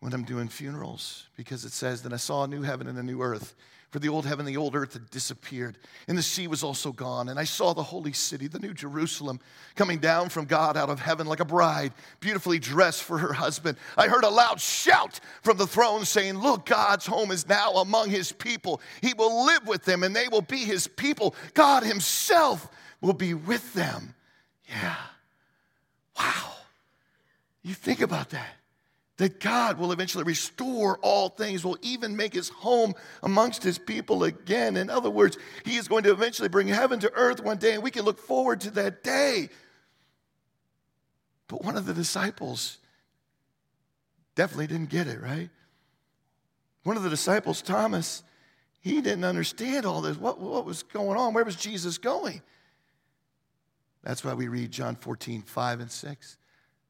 when 0.00 0.12
I'm 0.12 0.24
doing 0.24 0.48
funerals, 0.48 1.26
because 1.36 1.64
it 1.64 1.72
says, 1.72 2.02
Then 2.02 2.12
I 2.12 2.18
saw 2.18 2.44
a 2.44 2.48
new 2.48 2.62
heaven 2.62 2.86
and 2.86 2.98
a 2.98 3.02
new 3.02 3.22
earth. 3.22 3.54
For 3.94 4.00
the 4.00 4.08
old 4.08 4.26
heaven, 4.26 4.44
the 4.44 4.56
old 4.56 4.74
earth 4.74 4.94
had 4.94 5.08
disappeared, 5.10 5.78
and 6.08 6.18
the 6.18 6.22
sea 6.22 6.48
was 6.48 6.64
also 6.64 6.90
gone. 6.90 7.28
And 7.28 7.38
I 7.38 7.44
saw 7.44 7.74
the 7.74 7.82
holy 7.84 8.12
city, 8.12 8.48
the 8.48 8.58
new 8.58 8.74
Jerusalem, 8.74 9.38
coming 9.76 9.98
down 9.98 10.30
from 10.30 10.46
God 10.46 10.76
out 10.76 10.90
of 10.90 10.98
heaven 10.98 11.28
like 11.28 11.38
a 11.38 11.44
bride, 11.44 11.92
beautifully 12.18 12.58
dressed 12.58 13.04
for 13.04 13.18
her 13.18 13.32
husband. 13.32 13.78
I 13.96 14.08
heard 14.08 14.24
a 14.24 14.28
loud 14.28 14.60
shout 14.60 15.20
from 15.42 15.58
the 15.58 15.66
throne 15.68 16.04
saying, 16.04 16.38
Look, 16.38 16.66
God's 16.66 17.06
home 17.06 17.30
is 17.30 17.48
now 17.48 17.74
among 17.74 18.10
his 18.10 18.32
people. 18.32 18.80
He 19.00 19.14
will 19.14 19.46
live 19.46 19.68
with 19.68 19.84
them, 19.84 20.02
and 20.02 20.14
they 20.14 20.26
will 20.26 20.42
be 20.42 20.64
his 20.64 20.88
people. 20.88 21.36
God 21.54 21.84
himself 21.84 22.68
will 23.00 23.12
be 23.12 23.32
with 23.32 23.74
them. 23.74 24.16
Yeah. 24.68 24.96
Wow. 26.18 26.53
You 27.64 27.74
think 27.74 28.00
about 28.00 28.30
that. 28.30 28.56
That 29.16 29.40
God 29.40 29.78
will 29.78 29.92
eventually 29.92 30.24
restore 30.24 30.98
all 30.98 31.28
things, 31.28 31.64
will 31.64 31.78
even 31.82 32.16
make 32.16 32.34
his 32.34 32.48
home 32.48 32.94
amongst 33.22 33.62
his 33.62 33.78
people 33.78 34.24
again. 34.24 34.76
In 34.76 34.90
other 34.90 35.10
words, 35.10 35.38
he 35.64 35.76
is 35.76 35.88
going 35.88 36.02
to 36.04 36.10
eventually 36.10 36.48
bring 36.48 36.68
heaven 36.68 37.00
to 37.00 37.12
earth 37.14 37.40
one 37.40 37.56
day, 37.56 37.74
and 37.74 37.82
we 37.82 37.92
can 37.92 38.04
look 38.04 38.18
forward 38.18 38.60
to 38.62 38.70
that 38.72 39.02
day. 39.02 39.48
But 41.48 41.64
one 41.64 41.76
of 41.76 41.86
the 41.86 41.94
disciples 41.94 42.78
definitely 44.34 44.66
didn't 44.66 44.90
get 44.90 45.06
it, 45.06 45.20
right? 45.20 45.48
One 46.82 46.96
of 46.96 47.04
the 47.04 47.10
disciples, 47.10 47.62
Thomas, 47.62 48.24
he 48.80 49.00
didn't 49.00 49.24
understand 49.24 49.86
all 49.86 50.02
this. 50.02 50.18
What, 50.18 50.40
what 50.40 50.66
was 50.66 50.82
going 50.82 51.16
on? 51.16 51.32
Where 51.34 51.44
was 51.44 51.56
Jesus 51.56 51.98
going? 51.98 52.42
That's 54.02 54.24
why 54.24 54.34
we 54.34 54.48
read 54.48 54.72
John 54.72 54.96
14, 54.96 55.42
5 55.42 55.80
and 55.80 55.90
6. 55.90 56.36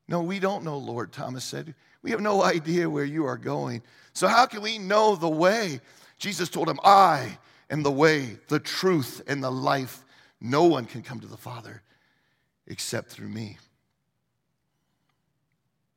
No, 0.06 0.22
we 0.22 0.38
don't 0.38 0.64
know, 0.64 0.76
Lord, 0.76 1.12
Thomas 1.12 1.44
said. 1.44 1.74
We 2.02 2.10
have 2.10 2.20
no 2.20 2.42
idea 2.42 2.90
where 2.90 3.04
you 3.04 3.24
are 3.24 3.38
going. 3.38 3.82
So, 4.12 4.28
how 4.28 4.46
can 4.46 4.60
we 4.62 4.78
know 4.78 5.16
the 5.16 5.28
way? 5.28 5.80
Jesus 6.18 6.48
told 6.48 6.68
him, 6.68 6.78
I 6.84 7.38
am 7.70 7.82
the 7.82 7.90
way, 7.90 8.36
the 8.48 8.60
truth, 8.60 9.22
and 9.26 9.42
the 9.42 9.50
life. 9.50 10.04
No 10.40 10.64
one 10.64 10.84
can 10.84 11.02
come 11.02 11.20
to 11.20 11.26
the 11.26 11.36
Father 11.36 11.82
except 12.66 13.10
through 13.10 13.28
me. 13.28 13.58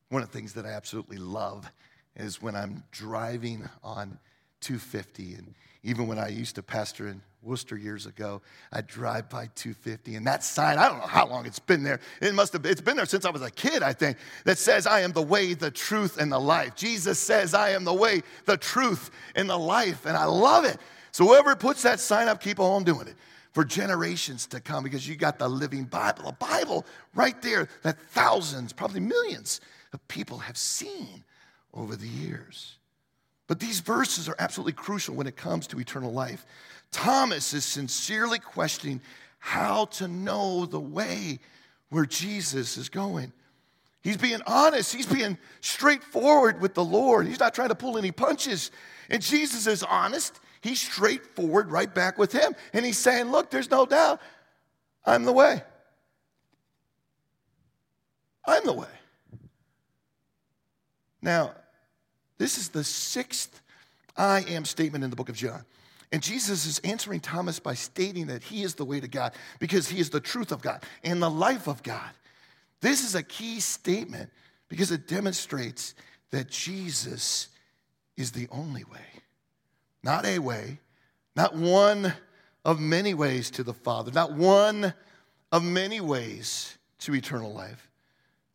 One 0.09 0.21
of 0.21 0.31
the 0.31 0.37
things 0.37 0.53
that 0.53 0.65
I 0.65 0.71
absolutely 0.71 1.17
love 1.17 1.69
is 2.15 2.41
when 2.41 2.55
I'm 2.55 2.83
driving 2.91 3.67
on 3.83 4.19
250, 4.61 5.35
and 5.35 5.53
even 5.87 6.05
when 6.05 6.19
I 6.19 6.27
used 6.27 6.55
to 6.55 6.63
pastor 6.63 7.07
in 7.07 7.21
Wooster 7.41 7.77
years 7.77 8.05
ago. 8.05 8.41
I 8.73 8.81
drive 8.81 9.29
by 9.29 9.47
250, 9.55 10.15
and 10.15 10.27
that 10.27 10.43
sign, 10.43 10.77
I 10.77 10.89
don't 10.89 10.97
know 10.97 11.07
how 11.07 11.25
long 11.25 11.45
it's 11.45 11.59
been 11.59 11.81
there. 11.81 12.01
It 12.21 12.35
must 12.35 12.51
have, 12.51 12.65
it's 12.65 12.81
been 12.81 12.97
there 12.97 13.05
since 13.05 13.23
I 13.23 13.29
was 13.29 13.41
a 13.41 13.49
kid, 13.49 13.83
I 13.83 13.93
think, 13.93 14.17
that 14.43 14.57
says, 14.57 14.85
I 14.85 14.99
am 14.99 15.13
the 15.13 15.21
way, 15.21 15.53
the 15.53 15.71
truth, 15.71 16.17
and 16.17 16.29
the 16.29 16.39
life. 16.39 16.75
Jesus 16.75 17.17
says, 17.19 17.53
I 17.53 17.69
am 17.69 17.85
the 17.85 17.93
way, 17.93 18.21
the 18.43 18.57
truth, 18.57 19.11
and 19.33 19.49
the 19.49 19.57
life, 19.57 20.05
and 20.05 20.17
I 20.17 20.25
love 20.25 20.65
it. 20.65 20.77
So 21.11 21.25
whoever 21.25 21.55
puts 21.55 21.83
that 21.83 22.01
sign 22.01 22.27
up, 22.27 22.41
keep 22.43 22.59
on 22.59 22.83
doing 22.83 23.07
it 23.07 23.15
for 23.53 23.63
generations 23.63 24.45
to 24.47 24.59
come 24.59 24.83
because 24.83 25.07
you 25.07 25.15
got 25.15 25.39
the 25.39 25.47
living 25.47 25.85
Bible, 25.85 26.27
a 26.27 26.33
Bible 26.33 26.85
right 27.15 27.41
there 27.41 27.69
that 27.83 27.97
thousands, 28.09 28.73
probably 28.73 28.99
millions 28.99 29.61
of 29.93 30.05
people 30.09 30.39
have 30.39 30.57
seen 30.57 31.23
over 31.73 31.95
the 31.95 32.09
years. 32.09 32.77
But 33.47 33.59
these 33.59 33.79
verses 33.79 34.27
are 34.27 34.35
absolutely 34.39 34.73
crucial 34.73 35.15
when 35.15 35.27
it 35.27 35.37
comes 35.37 35.67
to 35.67 35.79
eternal 35.79 36.11
life. 36.11 36.45
Thomas 36.91 37.53
is 37.53 37.65
sincerely 37.65 38.39
questioning 38.39 39.01
how 39.39 39.85
to 39.85 40.07
know 40.07 40.65
the 40.65 40.79
way 40.79 41.39
where 41.89 42.05
Jesus 42.05 42.77
is 42.77 42.89
going. 42.89 43.31
He's 44.01 44.17
being 44.17 44.41
honest, 44.45 44.93
he's 44.93 45.05
being 45.05 45.37
straightforward 45.61 46.61
with 46.61 46.73
the 46.73 46.83
Lord. 46.83 47.27
He's 47.27 47.39
not 47.39 47.53
trying 47.53 47.69
to 47.69 47.75
pull 47.75 47.97
any 47.97 48.11
punches. 48.11 48.71
And 49.09 49.21
Jesus 49.21 49.67
is 49.67 49.83
honest, 49.83 50.39
he's 50.61 50.79
straightforward 50.79 51.71
right 51.71 51.93
back 51.93 52.17
with 52.17 52.31
him. 52.31 52.55
And 52.73 52.85
he's 52.85 52.97
saying, 52.97 53.31
Look, 53.31 53.49
there's 53.49 53.71
no 53.71 53.85
doubt, 53.85 54.21
I'm 55.05 55.23
the 55.23 55.33
way. 55.33 55.61
I'm 58.45 58.65
the 58.65 58.73
way. 58.73 58.87
Now, 61.21 61.53
this 62.37 62.57
is 62.57 62.69
the 62.69 62.83
sixth 62.83 63.61
I 64.15 64.41
am 64.47 64.65
statement 64.65 65.03
in 65.03 65.09
the 65.09 65.15
book 65.15 65.29
of 65.29 65.35
John. 65.35 65.63
And 66.11 66.23
Jesus 66.23 66.65
is 66.65 66.79
answering 66.79 67.19
Thomas 67.19 67.59
by 67.59 67.73
stating 67.73 68.27
that 68.27 68.41
he 68.41 68.63
is 68.63 68.75
the 68.75 68.85
way 68.85 68.99
to 68.99 69.07
God 69.07 69.33
because 69.59 69.89
he 69.89 69.99
is 69.99 70.09
the 70.09 70.19
truth 70.19 70.51
of 70.51 70.61
God 70.61 70.83
and 71.03 71.21
the 71.21 71.29
life 71.29 71.67
of 71.67 71.83
God. 71.83 72.09
This 72.81 73.03
is 73.03 73.15
a 73.15 73.23
key 73.23 73.59
statement 73.59 74.29
because 74.69 74.91
it 74.91 75.07
demonstrates 75.07 75.95
that 76.31 76.49
Jesus 76.49 77.49
is 78.15 78.31
the 78.31 78.47
only 78.51 78.83
way, 78.85 79.21
not 80.03 80.25
a 80.25 80.39
way, 80.39 80.79
not 81.35 81.55
one 81.55 82.13
of 82.63 82.79
many 82.79 83.13
ways 83.13 83.51
to 83.51 83.63
the 83.63 83.73
Father, 83.73 84.11
not 84.11 84.33
one 84.33 84.93
of 85.51 85.63
many 85.63 86.01
ways 86.01 86.77
to 86.99 87.15
eternal 87.15 87.53
life. 87.53 87.89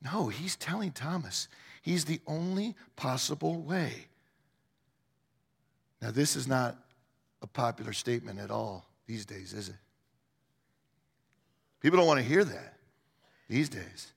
No, 0.03 0.29
he's 0.29 0.57
telling 0.57 0.91
Thomas 0.91 1.49
he's 1.83 2.07
the 2.07 2.21
only 2.27 2.75
possible 2.97 3.61
way. 3.61 4.07
Now, 6.01 6.11
this 6.11 6.35
is 6.35 6.49
not 6.49 6.77
a 7.43 7.47
popular 7.47 7.93
statement 7.93 8.41
at 8.41 8.51
all 8.51 8.87
these 9.07 9.27
days, 9.27 9.53
is 9.53 9.69
it? 9.69 9.77
People 11.81 11.99
don't 11.99 12.07
want 12.07 12.21
to 12.21 12.27
hear 12.27 12.45
that 12.45 12.75
these 13.49 13.69
days. 13.69 14.13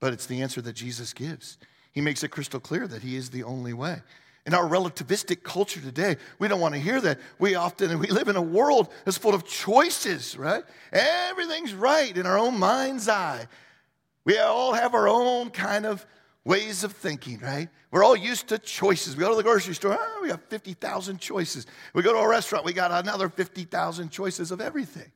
But 0.00 0.12
it's 0.12 0.26
the 0.26 0.42
answer 0.42 0.60
that 0.62 0.74
Jesus 0.74 1.12
gives. 1.12 1.58
He 1.92 2.00
makes 2.00 2.22
it 2.22 2.28
crystal 2.28 2.60
clear 2.60 2.86
that 2.86 3.02
He 3.02 3.16
is 3.16 3.30
the 3.30 3.42
only 3.44 3.72
way. 3.72 4.02
In 4.46 4.52
our 4.52 4.68
relativistic 4.68 5.42
culture 5.42 5.80
today, 5.80 6.16
we 6.38 6.48
don't 6.48 6.60
want 6.60 6.74
to 6.74 6.80
hear 6.80 7.00
that. 7.00 7.18
We 7.38 7.54
often 7.54 7.98
we 7.98 8.08
live 8.08 8.28
in 8.28 8.36
a 8.36 8.42
world 8.42 8.92
that's 9.04 9.16
full 9.16 9.34
of 9.34 9.46
choices, 9.46 10.36
right? 10.36 10.62
Everything's 10.92 11.72
right 11.72 12.14
in 12.14 12.26
our 12.26 12.38
own 12.38 12.58
mind's 12.58 13.08
eye. 13.08 13.46
We 14.26 14.38
all 14.38 14.74
have 14.74 14.94
our 14.94 15.08
own 15.08 15.48
kind 15.50 15.86
of 15.86 16.04
ways 16.44 16.84
of 16.84 16.92
thinking, 16.92 17.38
right? 17.40 17.68
We're 17.90 18.04
all 18.04 18.16
used 18.16 18.48
to 18.48 18.58
choices. 18.58 19.16
We 19.16 19.22
go 19.22 19.30
to 19.30 19.36
the 19.36 19.42
grocery 19.42 19.74
store, 19.74 19.96
oh, 19.98 20.18
we 20.22 20.28
got 20.28 20.42
50,000 20.50 21.18
choices. 21.18 21.66
We 21.94 22.02
go 22.02 22.12
to 22.12 22.18
a 22.18 22.28
restaurant, 22.28 22.64
we 22.64 22.72
got 22.72 22.90
another 22.90 23.28
50,000 23.28 24.10
choices 24.10 24.50
of 24.50 24.60
everything. 24.60 25.10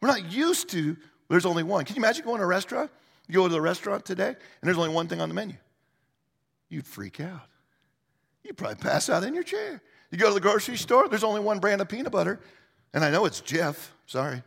We're 0.00 0.08
not 0.08 0.30
used 0.30 0.68
to, 0.70 0.96
there's 1.30 1.46
only 1.46 1.62
one. 1.62 1.84
Can 1.84 1.96
you 1.96 2.00
imagine 2.00 2.24
going 2.24 2.38
to 2.38 2.44
a 2.44 2.46
restaurant? 2.46 2.90
You 3.26 3.34
go 3.34 3.48
to 3.48 3.52
the 3.52 3.60
restaurant 3.60 4.04
today, 4.04 4.28
and 4.28 4.36
there's 4.62 4.76
only 4.76 4.90
one 4.90 5.08
thing 5.08 5.20
on 5.20 5.28
the 5.28 5.34
menu. 5.34 5.56
You'd 6.68 6.86
freak 6.86 7.20
out. 7.20 7.48
You'd 8.42 8.58
probably 8.58 8.76
pass 8.76 9.08
out 9.08 9.24
in 9.24 9.34
your 9.34 9.44
chair. 9.44 9.80
You 10.10 10.18
go 10.18 10.28
to 10.28 10.34
the 10.34 10.40
grocery 10.40 10.76
store, 10.76 11.08
there's 11.08 11.24
only 11.24 11.40
one 11.40 11.58
brand 11.58 11.80
of 11.80 11.88
peanut 11.88 12.12
butter, 12.12 12.38
and 12.92 13.02
I 13.02 13.10
know 13.10 13.24
it's 13.24 13.40
Jeff, 13.40 13.94
sorry. 14.06 14.42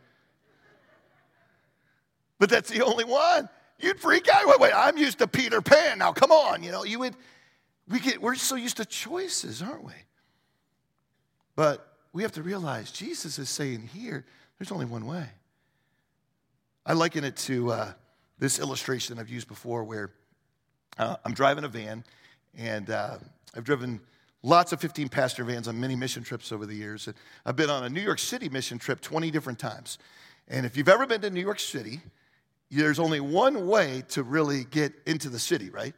But 2.38 2.50
that's 2.50 2.70
the 2.70 2.84
only 2.84 3.04
one. 3.04 3.48
You'd 3.78 4.00
freak 4.00 4.28
out. 4.28 4.46
Wait, 4.46 4.60
wait, 4.60 4.72
I'm 4.74 4.96
used 4.98 5.18
to 5.18 5.28
Peter 5.28 5.60
Pan. 5.60 5.98
Now, 5.98 6.12
come 6.12 6.32
on. 6.32 6.62
You 6.62 6.72
know, 6.72 6.84
you 6.84 6.98
would, 6.98 7.16
we 7.88 8.00
get, 8.00 8.20
we're 8.20 8.34
so 8.34 8.56
used 8.56 8.78
to 8.78 8.84
choices, 8.84 9.62
aren't 9.62 9.84
we? 9.84 9.92
But 11.54 11.86
we 12.12 12.22
have 12.22 12.32
to 12.32 12.42
realize 12.42 12.90
Jesus 12.90 13.38
is 13.38 13.48
saying 13.48 13.88
here, 13.92 14.24
there's 14.58 14.72
only 14.72 14.86
one 14.86 15.06
way. 15.06 15.28
I 16.84 16.94
liken 16.94 17.22
it 17.22 17.36
to 17.36 17.70
uh, 17.70 17.92
this 18.38 18.58
illustration 18.58 19.18
I've 19.18 19.28
used 19.28 19.46
before 19.46 19.84
where 19.84 20.10
uh, 20.98 21.16
I'm 21.24 21.34
driving 21.34 21.64
a 21.64 21.68
van 21.68 22.02
and 22.56 22.90
uh, 22.90 23.18
I've 23.54 23.64
driven 23.64 24.00
lots 24.42 24.72
of 24.72 24.80
15 24.80 25.08
passenger 25.08 25.44
vans 25.44 25.68
on 25.68 25.78
many 25.78 25.94
mission 25.94 26.22
trips 26.22 26.50
over 26.50 26.66
the 26.66 26.74
years. 26.74 27.06
And 27.06 27.16
I've 27.44 27.56
been 27.56 27.70
on 27.70 27.84
a 27.84 27.88
New 27.88 28.00
York 28.00 28.18
City 28.18 28.48
mission 28.48 28.78
trip 28.78 29.00
20 29.00 29.30
different 29.30 29.58
times. 29.58 29.98
And 30.48 30.64
if 30.64 30.76
you've 30.76 30.88
ever 30.88 31.06
been 31.06 31.20
to 31.20 31.30
New 31.30 31.40
York 31.40 31.60
City, 31.60 32.00
there's 32.70 32.98
only 32.98 33.20
one 33.20 33.66
way 33.66 34.02
to 34.08 34.22
really 34.22 34.64
get 34.64 34.92
into 35.06 35.28
the 35.28 35.38
city, 35.38 35.70
right? 35.70 35.94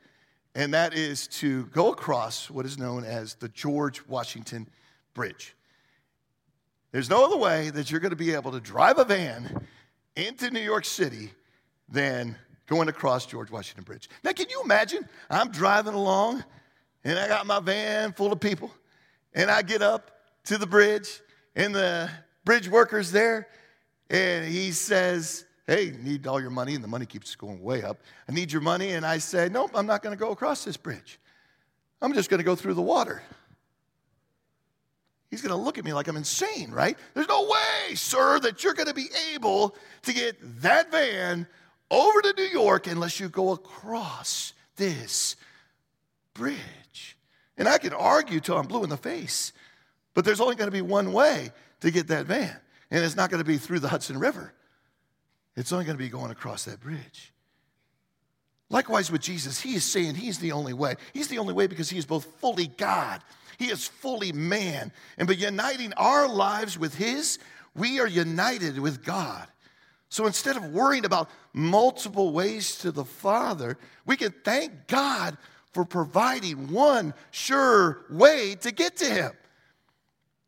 And 0.54 0.74
that 0.74 0.94
is 0.94 1.26
to 1.28 1.66
go 1.66 1.90
across 1.90 2.50
what 2.50 2.66
is 2.66 2.78
known 2.78 3.04
as 3.04 3.34
the 3.34 3.48
George 3.48 4.06
Washington 4.06 4.68
Bridge. 5.14 5.54
There's 6.92 7.10
no 7.10 7.24
other 7.24 7.36
way 7.36 7.70
that 7.70 7.90
you're 7.90 8.00
going 8.00 8.10
to 8.10 8.16
be 8.16 8.32
able 8.32 8.52
to 8.52 8.60
drive 8.60 8.98
a 8.98 9.04
van 9.04 9.66
into 10.16 10.50
New 10.50 10.60
York 10.60 10.84
City 10.84 11.30
than 11.88 12.36
going 12.66 12.88
across 12.88 13.26
George 13.26 13.50
Washington 13.50 13.84
Bridge. 13.84 14.08
Now, 14.24 14.32
can 14.32 14.48
you 14.48 14.62
imagine? 14.62 15.08
I'm 15.28 15.50
driving 15.50 15.94
along 15.94 16.44
and 17.04 17.18
I 17.18 17.28
got 17.28 17.46
my 17.46 17.60
van 17.60 18.12
full 18.12 18.32
of 18.32 18.40
people, 18.40 18.70
and 19.32 19.50
I 19.50 19.62
get 19.62 19.82
up 19.82 20.10
to 20.44 20.58
the 20.58 20.66
bridge, 20.66 21.20
and 21.56 21.74
the 21.74 22.10
bridge 22.44 22.68
worker's 22.68 23.10
there, 23.10 23.48
and 24.10 24.44
he 24.44 24.72
says, 24.72 25.44
hey, 25.70 25.92
need 26.02 26.26
all 26.26 26.40
your 26.40 26.50
money, 26.50 26.74
and 26.74 26.82
the 26.82 26.88
money 26.88 27.06
keeps 27.06 27.36
going 27.36 27.62
way 27.62 27.84
up. 27.84 28.00
I 28.28 28.32
need 28.32 28.50
your 28.50 28.60
money, 28.60 28.90
and 28.90 29.06
I 29.06 29.18
say, 29.18 29.48
nope, 29.48 29.70
I'm 29.72 29.86
not 29.86 30.02
going 30.02 30.12
to 30.12 30.18
go 30.18 30.32
across 30.32 30.64
this 30.64 30.76
bridge. 30.76 31.20
I'm 32.02 32.12
just 32.12 32.28
going 32.28 32.38
to 32.38 32.44
go 32.44 32.56
through 32.56 32.74
the 32.74 32.82
water. 32.82 33.22
He's 35.30 35.42
going 35.42 35.56
to 35.56 35.64
look 35.64 35.78
at 35.78 35.84
me 35.84 35.92
like 35.92 36.08
I'm 36.08 36.16
insane, 36.16 36.72
right? 36.72 36.98
There's 37.14 37.28
no 37.28 37.44
way, 37.44 37.94
sir, 37.94 38.40
that 38.40 38.64
you're 38.64 38.74
going 38.74 38.88
to 38.88 38.94
be 38.94 39.10
able 39.32 39.76
to 40.02 40.12
get 40.12 40.38
that 40.62 40.90
van 40.90 41.46
over 41.88 42.20
to 42.20 42.34
New 42.36 42.48
York 42.48 42.88
unless 42.88 43.20
you 43.20 43.28
go 43.28 43.52
across 43.52 44.54
this 44.74 45.36
bridge. 46.34 47.16
And 47.56 47.68
I 47.68 47.78
can 47.78 47.92
argue 47.92 48.40
till 48.40 48.58
I'm 48.58 48.66
blue 48.66 48.82
in 48.82 48.90
the 48.90 48.96
face, 48.96 49.52
but 50.14 50.24
there's 50.24 50.40
only 50.40 50.56
going 50.56 50.68
to 50.68 50.76
be 50.76 50.82
one 50.82 51.12
way 51.12 51.52
to 51.80 51.92
get 51.92 52.08
that 52.08 52.26
van, 52.26 52.56
and 52.90 53.04
it's 53.04 53.14
not 53.14 53.30
going 53.30 53.40
to 53.40 53.48
be 53.48 53.56
through 53.56 53.78
the 53.78 53.88
Hudson 53.88 54.18
River. 54.18 54.52
It's 55.56 55.72
only 55.72 55.84
going 55.84 55.96
to 55.96 56.02
be 56.02 56.08
going 56.08 56.30
across 56.30 56.64
that 56.64 56.80
bridge. 56.80 57.32
Likewise 58.70 59.10
with 59.10 59.20
Jesus, 59.20 59.60
he 59.60 59.74
is 59.74 59.84
saying 59.84 60.14
he's 60.14 60.38
the 60.38 60.52
only 60.52 60.72
way. 60.72 60.94
He's 61.12 61.28
the 61.28 61.38
only 61.38 61.52
way 61.52 61.66
because 61.66 61.90
he 61.90 61.98
is 61.98 62.06
both 62.06 62.24
fully 62.40 62.68
God, 62.68 63.20
he 63.58 63.66
is 63.66 63.86
fully 63.86 64.32
man. 64.32 64.92
And 65.18 65.28
by 65.28 65.34
uniting 65.34 65.92
our 65.94 66.28
lives 66.28 66.78
with 66.78 66.94
his, 66.94 67.38
we 67.74 68.00
are 68.00 68.06
united 68.06 68.78
with 68.78 69.04
God. 69.04 69.46
So 70.08 70.26
instead 70.26 70.56
of 70.56 70.72
worrying 70.72 71.04
about 71.04 71.30
multiple 71.52 72.32
ways 72.32 72.76
to 72.78 72.90
the 72.90 73.04
Father, 73.04 73.76
we 74.06 74.16
can 74.16 74.32
thank 74.44 74.88
God 74.88 75.36
for 75.72 75.84
providing 75.84 76.72
one 76.72 77.14
sure 77.30 78.04
way 78.10 78.56
to 78.56 78.72
get 78.72 78.96
to 78.98 79.04
him. 79.04 79.32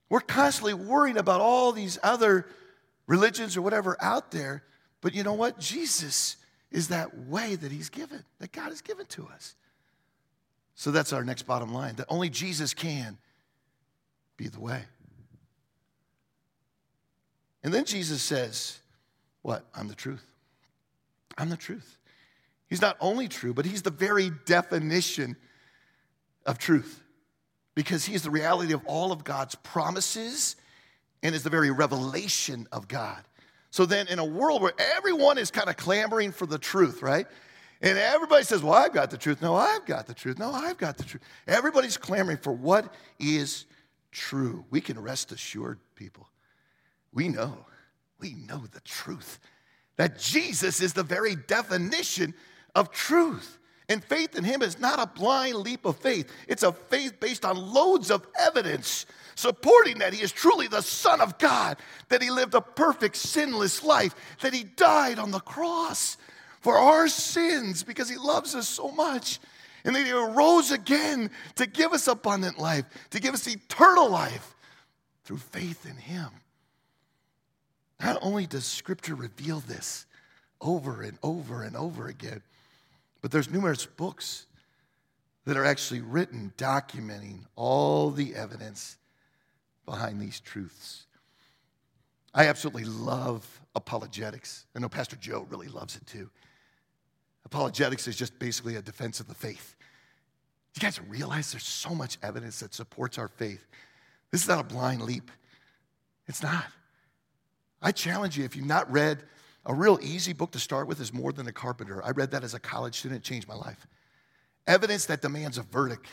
We're 0.08 0.20
constantly 0.20 0.74
worrying 0.74 1.16
about 1.16 1.40
all 1.40 1.72
these 1.72 1.98
other 2.02 2.46
religions 3.06 3.56
or 3.56 3.62
whatever 3.62 3.96
out 4.00 4.30
there 4.30 4.64
but 5.02 5.14
you 5.14 5.22
know 5.22 5.34
what? 5.34 5.58
Jesus 5.58 6.36
is 6.70 6.88
that 6.88 7.18
way 7.26 7.54
that 7.56 7.70
He's 7.70 7.90
given, 7.90 8.24
that 8.38 8.52
God 8.52 8.70
has 8.70 8.80
given 8.80 9.04
to 9.06 9.28
us. 9.34 9.54
So 10.74 10.90
that's 10.90 11.12
our 11.12 11.24
next 11.24 11.42
bottom 11.42 11.74
line 11.74 11.96
that 11.96 12.06
only 12.08 12.30
Jesus 12.30 12.72
can 12.72 13.18
be 14.38 14.48
the 14.48 14.60
way. 14.60 14.82
And 17.62 17.74
then 17.74 17.84
Jesus 17.84 18.22
says, 18.22 18.78
What? 19.42 19.66
I'm 19.74 19.88
the 19.88 19.94
truth. 19.94 20.24
I'm 21.36 21.50
the 21.50 21.56
truth. 21.56 21.98
He's 22.68 22.80
not 22.80 22.96
only 23.00 23.28
true, 23.28 23.52
but 23.52 23.66
He's 23.66 23.82
the 23.82 23.90
very 23.90 24.30
definition 24.46 25.36
of 26.46 26.58
truth 26.58 27.02
because 27.74 28.04
He 28.04 28.14
is 28.14 28.22
the 28.22 28.30
reality 28.30 28.72
of 28.72 28.80
all 28.86 29.12
of 29.12 29.24
God's 29.24 29.56
promises 29.56 30.56
and 31.22 31.34
is 31.34 31.42
the 31.42 31.50
very 31.50 31.70
revelation 31.70 32.66
of 32.72 32.88
God. 32.88 33.22
So 33.72 33.86
then, 33.86 34.06
in 34.08 34.18
a 34.18 34.24
world 34.24 34.60
where 34.60 34.74
everyone 34.96 35.38
is 35.38 35.50
kind 35.50 35.70
of 35.70 35.78
clamoring 35.78 36.32
for 36.32 36.44
the 36.44 36.58
truth, 36.58 37.00
right? 37.00 37.26
And 37.80 37.96
everybody 37.96 38.44
says, 38.44 38.62
Well, 38.62 38.74
I've 38.74 38.92
got 38.92 39.10
the 39.10 39.16
truth. 39.16 39.40
No, 39.40 39.56
I've 39.56 39.86
got 39.86 40.06
the 40.06 40.12
truth. 40.12 40.38
No, 40.38 40.52
I've 40.52 40.76
got 40.76 40.98
the 40.98 41.04
truth. 41.04 41.22
Everybody's 41.48 41.96
clamoring 41.96 42.36
for 42.36 42.52
what 42.52 42.92
is 43.18 43.64
true. 44.10 44.66
We 44.68 44.82
can 44.82 45.00
rest 45.00 45.32
assured, 45.32 45.80
people. 45.96 46.28
We 47.14 47.30
know, 47.30 47.64
we 48.20 48.34
know 48.34 48.62
the 48.70 48.80
truth. 48.80 49.38
That 49.96 50.18
Jesus 50.18 50.82
is 50.82 50.92
the 50.92 51.02
very 51.02 51.34
definition 51.34 52.34
of 52.74 52.90
truth. 52.90 53.58
And 53.88 54.04
faith 54.04 54.36
in 54.36 54.44
him 54.44 54.60
is 54.60 54.78
not 54.78 55.00
a 55.00 55.06
blind 55.06 55.54
leap 55.54 55.86
of 55.86 55.96
faith, 55.96 56.30
it's 56.46 56.62
a 56.62 56.72
faith 56.72 57.18
based 57.20 57.46
on 57.46 57.56
loads 57.56 58.10
of 58.10 58.26
evidence 58.38 59.06
supporting 59.34 59.98
that 59.98 60.14
he 60.14 60.22
is 60.22 60.32
truly 60.32 60.66
the 60.66 60.82
Son 60.82 61.20
of 61.20 61.38
God, 61.38 61.76
that 62.08 62.22
he 62.22 62.30
lived 62.30 62.54
a 62.54 62.60
perfect, 62.60 63.16
sinless 63.16 63.82
life, 63.82 64.14
that 64.40 64.54
he 64.54 64.64
died 64.64 65.18
on 65.18 65.30
the 65.30 65.40
cross 65.40 66.16
for 66.60 66.78
our 66.78 67.08
sins 67.08 67.82
because 67.82 68.08
he 68.08 68.16
loves 68.16 68.54
us 68.54 68.68
so 68.68 68.90
much. 68.90 69.40
And 69.84 69.96
that 69.96 70.06
he 70.06 70.12
arose 70.12 70.70
again 70.70 71.30
to 71.56 71.66
give 71.66 71.92
us 71.92 72.06
abundant 72.06 72.58
life, 72.58 72.84
to 73.10 73.20
give 73.20 73.34
us 73.34 73.48
eternal 73.48 74.08
life 74.08 74.54
through 75.24 75.38
faith 75.38 75.86
in 75.86 75.96
him. 75.96 76.28
Not 78.00 78.18
only 78.22 78.46
does 78.46 78.64
scripture 78.64 79.16
reveal 79.16 79.58
this 79.60 80.06
over 80.60 81.02
and 81.02 81.18
over 81.22 81.62
and 81.62 81.76
over 81.76 82.06
again, 82.06 82.42
but 83.20 83.30
there's 83.30 83.50
numerous 83.50 83.86
books 83.86 84.46
that 85.44 85.56
are 85.56 85.64
actually 85.64 86.00
written 86.00 86.52
documenting 86.56 87.40
all 87.56 88.10
the 88.10 88.34
evidence 88.34 88.98
behind 89.86 90.20
these 90.20 90.40
truths. 90.40 91.06
I 92.34 92.46
absolutely 92.46 92.84
love 92.84 93.60
apologetics. 93.74 94.66
I 94.74 94.78
know 94.78 94.88
Pastor 94.88 95.16
Joe 95.16 95.46
really 95.50 95.68
loves 95.68 95.96
it 95.96 96.06
too. 96.06 96.30
Apologetics 97.44 98.08
is 98.08 98.16
just 98.16 98.38
basically 98.38 98.76
a 98.76 98.82
defense 98.82 99.20
of 99.20 99.28
the 99.28 99.34
faith. 99.34 99.76
You 100.74 100.80
guys 100.80 101.00
realize 101.02 101.52
there's 101.52 101.66
so 101.66 101.94
much 101.94 102.16
evidence 102.22 102.60
that 102.60 102.72
supports 102.72 103.18
our 103.18 103.28
faith? 103.28 103.66
This 104.30 104.42
is 104.42 104.48
not 104.48 104.60
a 104.60 104.64
blind 104.64 105.02
leap. 105.02 105.30
It's 106.26 106.42
not. 106.42 106.64
I 107.82 107.92
challenge 107.92 108.38
you, 108.38 108.44
if 108.44 108.56
you've 108.56 108.64
not 108.64 108.90
read 108.90 109.24
a 109.66 109.74
real 109.74 109.98
easy 110.00 110.32
book 110.32 110.52
to 110.52 110.58
start 110.58 110.88
with, 110.88 111.00
is 111.00 111.12
More 111.12 111.32
Than 111.32 111.46
a 111.46 111.52
Carpenter. 111.52 112.02
I 112.02 112.10
read 112.10 112.30
that 112.30 112.44
as 112.44 112.54
a 112.54 112.60
college 112.60 112.94
student, 112.98 113.24
it 113.24 113.28
changed 113.28 113.48
my 113.48 113.54
life. 113.54 113.86
Evidence 114.66 115.06
that 115.06 115.20
demands 115.20 115.58
a 115.58 115.62
verdict 115.62 116.06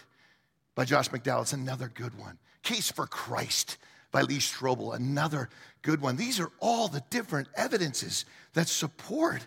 by 0.76 0.84
Josh 0.84 1.10
McDowell. 1.10 1.44
It's 1.44 1.54
another 1.54 1.88
good 1.88 2.18
one. 2.18 2.38
Case 2.64 2.92
for 2.92 3.08
Christ 3.08 3.78
by 4.12 4.22
Lee 4.24 4.40
Strobel, 4.40 4.96
another 4.96 5.50
good 5.82 6.02
one. 6.02 6.16
These 6.16 6.40
are 6.40 6.52
all 6.60 6.88
the 6.88 7.04
different 7.10 7.48
evidences 7.56 8.26
that 8.54 8.68
support 8.68 9.46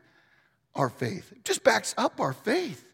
our 0.74 0.88
faith. 0.88 1.32
It 1.32 1.44
just 1.44 1.64
backs 1.64 1.94
up 1.98 2.20
our 2.20 2.32
faith. 2.32 2.84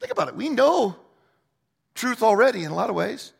Think 0.00 0.12
about 0.12 0.28
it. 0.28 0.36
We 0.36 0.48
know 0.48 0.96
truth 1.94 2.22
already 2.22 2.64
in 2.64 2.70
a 2.70 2.74
lot 2.74 2.88
of 2.88 2.96
ways. 2.96 3.32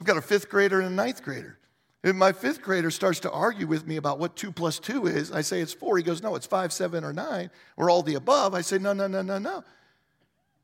I've 0.00 0.06
got 0.06 0.16
a 0.16 0.22
fifth 0.22 0.48
grader 0.48 0.80
and 0.80 0.88
a 0.88 0.94
ninth 0.94 1.22
grader. 1.22 1.58
If 2.02 2.14
my 2.14 2.32
fifth 2.32 2.62
grader 2.62 2.90
starts 2.90 3.20
to 3.20 3.30
argue 3.30 3.66
with 3.66 3.86
me 3.86 3.96
about 3.96 4.18
what 4.18 4.36
two 4.36 4.52
plus 4.52 4.78
two 4.78 5.06
is, 5.06 5.32
I 5.32 5.40
say 5.40 5.60
it's 5.60 5.72
four. 5.72 5.96
He 5.96 6.02
goes, 6.02 6.22
no, 6.22 6.34
it's 6.34 6.46
five, 6.46 6.72
seven, 6.72 7.02
or 7.02 7.12
nine, 7.12 7.50
or 7.76 7.88
all 7.90 8.02
the 8.02 8.14
above. 8.14 8.54
I 8.54 8.60
say, 8.60 8.78
no, 8.78 8.92
no, 8.92 9.06
no, 9.06 9.22
no, 9.22 9.38
no. 9.38 9.64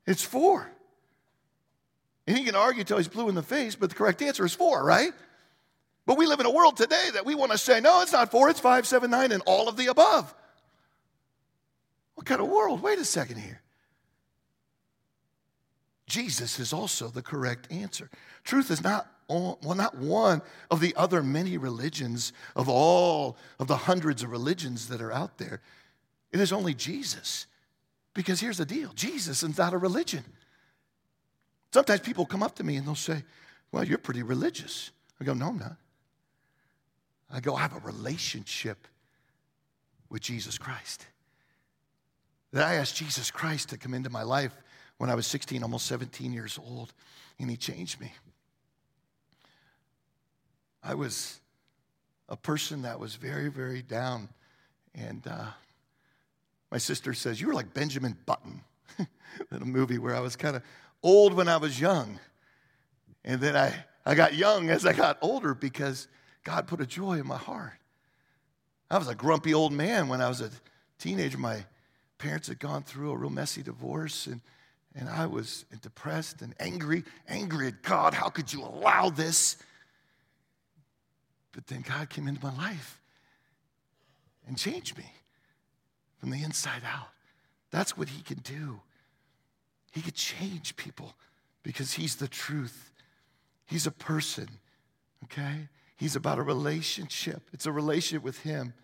It's 0.06 0.22
four. 0.22 0.70
And 2.32 2.38
he 2.38 2.46
can 2.46 2.54
argue 2.54 2.82
till 2.82 2.96
he's 2.96 3.08
blue 3.08 3.28
in 3.28 3.34
the 3.34 3.42
face, 3.42 3.74
but 3.74 3.90
the 3.90 3.94
correct 3.94 4.22
answer 4.22 4.42
is 4.46 4.54
four, 4.54 4.82
right? 4.82 5.12
But 6.06 6.16
we 6.16 6.24
live 6.24 6.40
in 6.40 6.46
a 6.46 6.50
world 6.50 6.78
today 6.78 7.08
that 7.12 7.26
we 7.26 7.34
want 7.34 7.52
to 7.52 7.58
say, 7.58 7.78
no, 7.78 8.00
it's 8.00 8.14
not 8.14 8.30
four, 8.30 8.48
it's 8.48 8.58
five, 8.58 8.86
seven, 8.86 9.10
nine, 9.10 9.32
and 9.32 9.42
all 9.44 9.68
of 9.68 9.76
the 9.76 9.88
above. 9.88 10.34
What 12.14 12.24
kind 12.24 12.40
of 12.40 12.48
world? 12.48 12.80
Wait 12.80 12.98
a 12.98 13.04
second 13.04 13.36
here. 13.36 13.60
Jesus 16.06 16.58
is 16.58 16.72
also 16.72 17.08
the 17.08 17.20
correct 17.20 17.70
answer. 17.70 18.08
Truth 18.44 18.70
is 18.70 18.82
not 18.82 19.08
well, 19.28 19.58
not 19.62 19.98
one 19.98 20.40
of 20.70 20.80
the 20.80 20.94
other 20.96 21.22
many 21.22 21.58
religions 21.58 22.32
of 22.56 22.66
all 22.66 23.36
of 23.58 23.66
the 23.66 23.76
hundreds 23.76 24.22
of 24.22 24.30
religions 24.30 24.88
that 24.88 25.02
are 25.02 25.12
out 25.12 25.36
there. 25.36 25.60
It 26.32 26.40
is 26.40 26.50
only 26.50 26.72
Jesus. 26.72 27.46
Because 28.14 28.40
here's 28.40 28.56
the 28.56 28.64
deal 28.64 28.90
Jesus 28.94 29.42
is 29.42 29.58
not 29.58 29.74
a 29.74 29.78
religion. 29.78 30.24
Sometimes 31.72 32.00
people 32.00 32.26
come 32.26 32.42
up 32.42 32.54
to 32.56 32.64
me 32.64 32.76
and 32.76 32.86
they'll 32.86 32.94
say, 32.94 33.24
Well, 33.70 33.84
you're 33.84 33.98
pretty 33.98 34.22
religious. 34.22 34.90
I 35.20 35.24
go, 35.24 35.34
No, 35.34 35.48
I'm 35.48 35.58
not. 35.58 35.76
I 37.30 37.40
go, 37.40 37.54
I 37.54 37.60
have 37.60 37.74
a 37.74 37.80
relationship 37.80 38.86
with 40.10 40.20
Jesus 40.20 40.58
Christ. 40.58 41.06
That 42.52 42.64
I 42.64 42.74
asked 42.74 42.96
Jesus 42.96 43.30
Christ 43.30 43.70
to 43.70 43.78
come 43.78 43.94
into 43.94 44.10
my 44.10 44.22
life 44.22 44.52
when 44.98 45.08
I 45.08 45.14
was 45.14 45.26
16, 45.26 45.62
almost 45.62 45.86
17 45.86 46.32
years 46.32 46.58
old, 46.62 46.92
and 47.38 47.48
He 47.48 47.56
changed 47.56 48.00
me. 48.00 48.12
I 50.82 50.94
was 50.94 51.40
a 52.28 52.36
person 52.36 52.82
that 52.82 52.98
was 53.00 53.14
very, 53.14 53.48
very 53.48 53.82
down. 53.82 54.28
And 54.94 55.26
uh, 55.26 55.46
my 56.70 56.78
sister 56.78 57.14
says, 57.14 57.40
You 57.40 57.46
were 57.46 57.54
like 57.54 57.72
Benjamin 57.72 58.18
Button 58.26 58.60
in 58.98 59.06
a 59.52 59.64
movie 59.64 59.98
where 59.98 60.14
I 60.14 60.20
was 60.20 60.36
kind 60.36 60.56
of 60.56 60.62
old 61.02 61.34
when 61.34 61.48
I 61.48 61.56
was 61.56 61.80
young. 61.80 62.18
And 63.24 63.40
then 63.40 63.56
I, 63.56 63.74
I 64.04 64.14
got 64.14 64.34
young 64.34 64.70
as 64.70 64.84
I 64.84 64.92
got 64.92 65.18
older 65.20 65.54
because 65.54 66.08
God 66.44 66.66
put 66.66 66.80
a 66.80 66.86
joy 66.86 67.18
in 67.18 67.26
my 67.26 67.36
heart. 67.36 67.74
I 68.90 68.98
was 68.98 69.08
a 69.08 69.14
grumpy 69.14 69.54
old 69.54 69.72
man 69.72 70.08
when 70.08 70.20
I 70.20 70.28
was 70.28 70.40
a 70.40 70.50
teenager. 70.98 71.38
My 71.38 71.64
parents 72.18 72.48
had 72.48 72.58
gone 72.58 72.82
through 72.82 73.10
a 73.12 73.16
real 73.16 73.30
messy 73.30 73.62
divorce, 73.62 74.26
and, 74.26 74.40
and 74.94 75.08
I 75.08 75.26
was 75.26 75.64
depressed 75.80 76.42
and 76.42 76.54
angry, 76.60 77.04
angry 77.26 77.68
at 77.68 77.82
God. 77.82 78.12
How 78.12 78.28
could 78.28 78.52
you 78.52 78.62
allow 78.62 79.08
this? 79.08 79.56
But 81.52 81.66
then 81.66 81.84
God 81.88 82.10
came 82.10 82.28
into 82.28 82.44
my 82.44 82.54
life 82.56 83.00
and 84.46 84.58
changed 84.58 84.98
me 84.98 85.06
from 86.18 86.30
the 86.30 86.42
inside 86.42 86.82
out. 86.84 87.08
That's 87.70 87.96
what 87.96 88.08
He 88.08 88.22
can 88.22 88.38
do. 88.38 88.80
He 89.92 90.00
could 90.00 90.14
change 90.14 90.74
people 90.76 91.14
because 91.62 91.92
He's 91.92 92.16
the 92.16 92.28
truth. 92.28 92.90
He's 93.66 93.86
a 93.86 93.92
person, 93.92 94.48
okay? 95.24 95.68
He's 95.96 96.16
about 96.16 96.38
a 96.38 96.42
relationship. 96.42 97.42
It's 97.52 97.66
a 97.66 97.72
relationship 97.72 98.24
with 98.24 98.40
Him. 98.40 98.74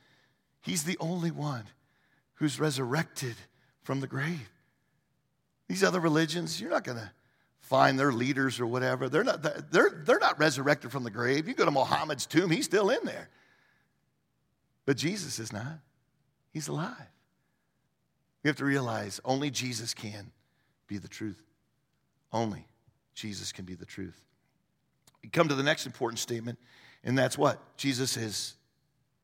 He's 0.60 0.84
the 0.84 0.96
only 1.00 1.30
one 1.30 1.64
who's 2.34 2.60
resurrected 2.60 3.34
from 3.82 4.00
the 4.00 4.06
grave. 4.06 4.48
These 5.66 5.82
other 5.82 5.98
religions, 5.98 6.60
you're 6.60 6.70
not 6.70 6.84
going 6.84 6.98
to 6.98 7.10
find 7.60 7.98
their 7.98 8.12
leaders 8.12 8.60
or 8.60 8.66
whatever. 8.66 9.08
They're 9.08 9.24
not, 9.24 9.42
they're, 9.70 10.02
they're 10.04 10.18
not 10.18 10.38
resurrected 10.38 10.92
from 10.92 11.04
the 11.04 11.10
grave. 11.10 11.48
You 11.48 11.54
go 11.54 11.64
to 11.64 11.70
Muhammad's 11.70 12.26
tomb, 12.26 12.50
he's 12.50 12.66
still 12.66 12.90
in 12.90 13.04
there. 13.04 13.28
But 14.86 14.96
Jesus 14.96 15.38
is 15.38 15.52
not. 15.52 15.80
He's 16.52 16.68
alive. 16.68 16.94
You 18.42 18.48
have 18.48 18.56
to 18.56 18.64
realize 18.64 19.20
only 19.24 19.50
Jesus 19.50 19.92
can 19.92 20.30
be 20.88 20.98
the 20.98 21.08
truth. 21.08 21.40
Only 22.32 22.66
Jesus 23.14 23.52
can 23.52 23.64
be 23.64 23.74
the 23.74 23.86
truth. 23.86 24.20
We 25.22 25.28
come 25.28 25.48
to 25.48 25.54
the 25.54 25.62
next 25.62 25.86
important 25.86 26.18
statement, 26.18 26.58
and 27.04 27.16
that's 27.16 27.38
what? 27.38 27.76
Jesus 27.76 28.16
is 28.16 28.54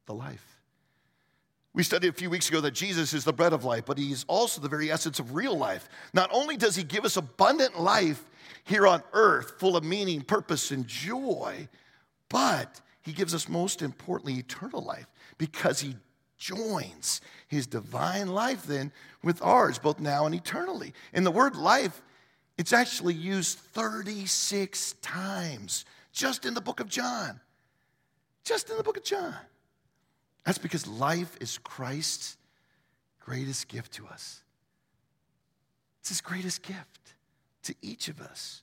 the 0.06 0.14
life. 0.14 0.44
We 1.72 1.82
studied 1.82 2.08
a 2.08 2.12
few 2.12 2.30
weeks 2.30 2.48
ago 2.48 2.60
that 2.60 2.70
Jesus 2.70 3.12
is 3.12 3.24
the 3.24 3.32
bread 3.32 3.52
of 3.52 3.64
life, 3.64 3.84
but 3.84 3.98
he 3.98 4.12
is 4.12 4.24
also 4.28 4.60
the 4.60 4.68
very 4.68 4.92
essence 4.92 5.18
of 5.18 5.34
real 5.34 5.58
life. 5.58 5.88
Not 6.12 6.30
only 6.32 6.56
does 6.56 6.76
he 6.76 6.84
give 6.84 7.04
us 7.04 7.16
abundant 7.16 7.80
life 7.80 8.24
here 8.62 8.86
on 8.86 9.02
earth, 9.12 9.58
full 9.58 9.76
of 9.76 9.82
meaning, 9.82 10.22
purpose, 10.22 10.70
and 10.70 10.86
joy, 10.86 11.68
but 12.28 12.80
he 13.02 13.12
gives 13.12 13.34
us 13.34 13.48
most 13.48 13.82
importantly 13.82 14.34
eternal 14.34 14.82
life 14.82 15.06
because 15.36 15.80
he 15.80 15.96
joins 16.44 17.22
his 17.48 17.66
divine 17.66 18.28
life 18.28 18.66
then 18.66 18.92
with 19.22 19.40
ours, 19.40 19.78
both 19.78 19.98
now 19.98 20.26
and 20.26 20.34
eternally. 20.34 20.92
And 21.14 21.24
the 21.24 21.30
word 21.30 21.56
life, 21.56 22.02
it's 22.58 22.72
actually 22.72 23.14
used 23.14 23.58
36 23.58 24.94
times 25.00 25.86
just 26.12 26.44
in 26.44 26.52
the 26.52 26.60
book 26.60 26.80
of 26.80 26.88
John. 26.88 27.40
Just 28.44 28.68
in 28.68 28.76
the 28.76 28.82
book 28.82 28.98
of 28.98 29.04
John. 29.04 29.34
That's 30.44 30.58
because 30.58 30.86
life 30.86 31.34
is 31.40 31.56
Christ's 31.56 32.36
greatest 33.20 33.68
gift 33.68 33.92
to 33.94 34.06
us. 34.06 34.42
It's 36.00 36.10
his 36.10 36.20
greatest 36.20 36.62
gift 36.62 37.14
to 37.62 37.74
each 37.80 38.08
of 38.08 38.20
us. 38.20 38.60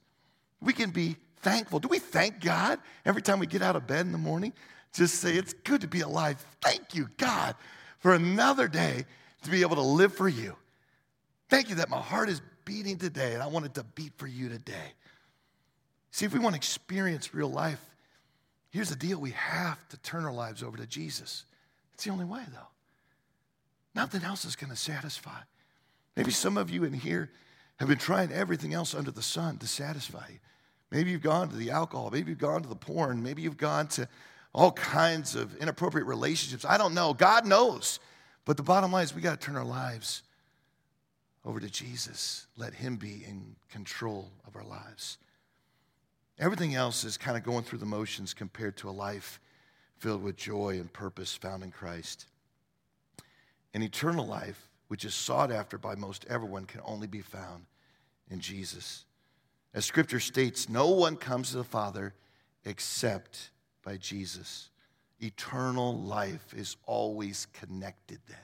We 0.61 0.73
can 0.73 0.91
be 0.91 1.15
thankful. 1.37 1.79
Do 1.79 1.87
we 1.87 1.97
thank 1.97 2.41
God 2.41 2.77
every 3.03 3.23
time 3.23 3.39
we 3.39 3.47
get 3.47 3.63
out 3.63 3.75
of 3.75 3.87
bed 3.87 4.05
in 4.05 4.11
the 4.11 4.19
morning? 4.19 4.53
Just 4.93 5.15
say, 5.15 5.35
It's 5.35 5.53
good 5.53 5.81
to 5.81 5.87
be 5.87 6.01
alive. 6.01 6.43
Thank 6.61 6.93
you, 6.93 7.09
God, 7.17 7.55
for 7.99 8.13
another 8.13 8.67
day 8.67 9.05
to 9.43 9.49
be 9.49 9.61
able 9.61 9.75
to 9.75 9.81
live 9.81 10.13
for 10.13 10.27
you. 10.27 10.55
Thank 11.49 11.69
you 11.69 11.75
that 11.75 11.89
my 11.89 11.99
heart 11.99 12.29
is 12.29 12.41
beating 12.65 12.97
today 12.97 13.33
and 13.33 13.43
I 13.43 13.47
want 13.47 13.65
it 13.65 13.73
to 13.75 13.83
beat 13.83 14.13
for 14.17 14.27
you 14.27 14.49
today. 14.49 14.93
See, 16.11 16.25
if 16.25 16.33
we 16.33 16.39
want 16.39 16.53
to 16.53 16.57
experience 16.57 17.33
real 17.33 17.49
life, 17.49 17.81
here's 18.69 18.89
the 18.89 18.95
deal 18.95 19.19
we 19.19 19.31
have 19.31 19.87
to 19.89 19.97
turn 19.97 20.25
our 20.25 20.33
lives 20.33 20.61
over 20.61 20.77
to 20.77 20.85
Jesus. 20.85 21.45
It's 21.93 22.03
the 22.03 22.11
only 22.11 22.25
way, 22.25 22.43
though. 22.51 22.67
Nothing 23.95 24.23
else 24.23 24.45
is 24.45 24.55
going 24.55 24.69
to 24.69 24.75
satisfy. 24.75 25.39
Maybe 26.15 26.31
some 26.31 26.57
of 26.57 26.69
you 26.69 26.83
in 26.83 26.93
here 26.93 27.29
have 27.79 27.87
been 27.89 27.97
trying 27.97 28.31
everything 28.31 28.73
else 28.73 28.93
under 28.93 29.11
the 29.11 29.21
sun 29.21 29.57
to 29.57 29.67
satisfy 29.67 30.27
you. 30.29 30.39
Maybe 30.91 31.11
you've 31.11 31.21
gone 31.21 31.49
to 31.49 31.55
the 31.55 31.71
alcohol. 31.71 32.09
Maybe 32.11 32.29
you've 32.29 32.37
gone 32.37 32.61
to 32.61 32.69
the 32.69 32.75
porn. 32.75 33.23
Maybe 33.23 33.41
you've 33.41 33.57
gone 33.57 33.87
to 33.89 34.07
all 34.53 34.71
kinds 34.71 35.35
of 35.35 35.55
inappropriate 35.57 36.07
relationships. 36.07 36.65
I 36.65 36.77
don't 36.77 36.93
know. 36.93 37.13
God 37.13 37.45
knows. 37.45 37.99
But 38.45 38.57
the 38.57 38.63
bottom 38.63 38.91
line 38.91 39.03
is 39.03 39.15
we 39.15 39.21
got 39.21 39.39
to 39.39 39.45
turn 39.45 39.55
our 39.55 39.63
lives 39.63 40.23
over 41.45 41.59
to 41.59 41.69
Jesus. 41.69 42.47
Let 42.57 42.73
Him 42.73 42.97
be 42.97 43.23
in 43.27 43.55
control 43.69 44.29
of 44.47 44.55
our 44.55 44.65
lives. 44.65 45.17
Everything 46.39 46.75
else 46.75 47.03
is 47.03 47.17
kind 47.17 47.37
of 47.37 47.43
going 47.43 47.63
through 47.63 47.79
the 47.79 47.85
motions 47.85 48.33
compared 48.33 48.75
to 48.77 48.89
a 48.89 48.91
life 48.91 49.39
filled 49.97 50.23
with 50.23 50.35
joy 50.35 50.79
and 50.79 50.91
purpose 50.91 51.35
found 51.35 51.63
in 51.63 51.71
Christ. 51.71 52.25
An 53.73 53.83
eternal 53.83 54.25
life 54.25 54.67
which 54.91 55.05
is 55.05 55.15
sought 55.15 55.53
after 55.53 55.77
by 55.77 55.95
most 55.95 56.25
everyone, 56.27 56.65
can 56.65 56.81
only 56.83 57.07
be 57.07 57.21
found 57.21 57.65
in 58.29 58.41
Jesus. 58.41 59.05
As 59.73 59.85
scripture 59.85 60.19
states, 60.19 60.67
no 60.67 60.89
one 60.89 61.15
comes 61.15 61.51
to 61.51 61.55
the 61.55 61.63
Father 61.63 62.13
except 62.65 63.50
by 63.83 63.97
Jesus. 63.97 64.69
Eternal 65.19 65.97
life 65.97 66.53
is 66.55 66.77
always 66.85 67.47
connected 67.53 68.19
then. 68.27 68.37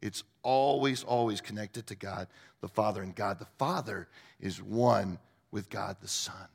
It's 0.00 0.24
always, 0.42 1.02
always 1.02 1.40
connected 1.40 1.86
to 1.88 1.94
God 1.94 2.28
the 2.60 2.68
Father, 2.68 3.02
and 3.02 3.14
God 3.14 3.38
the 3.38 3.46
Father 3.58 4.08
is 4.40 4.62
one 4.62 5.18
with 5.50 5.68
God 5.68 5.96
the 6.00 6.08
Son. 6.08 6.48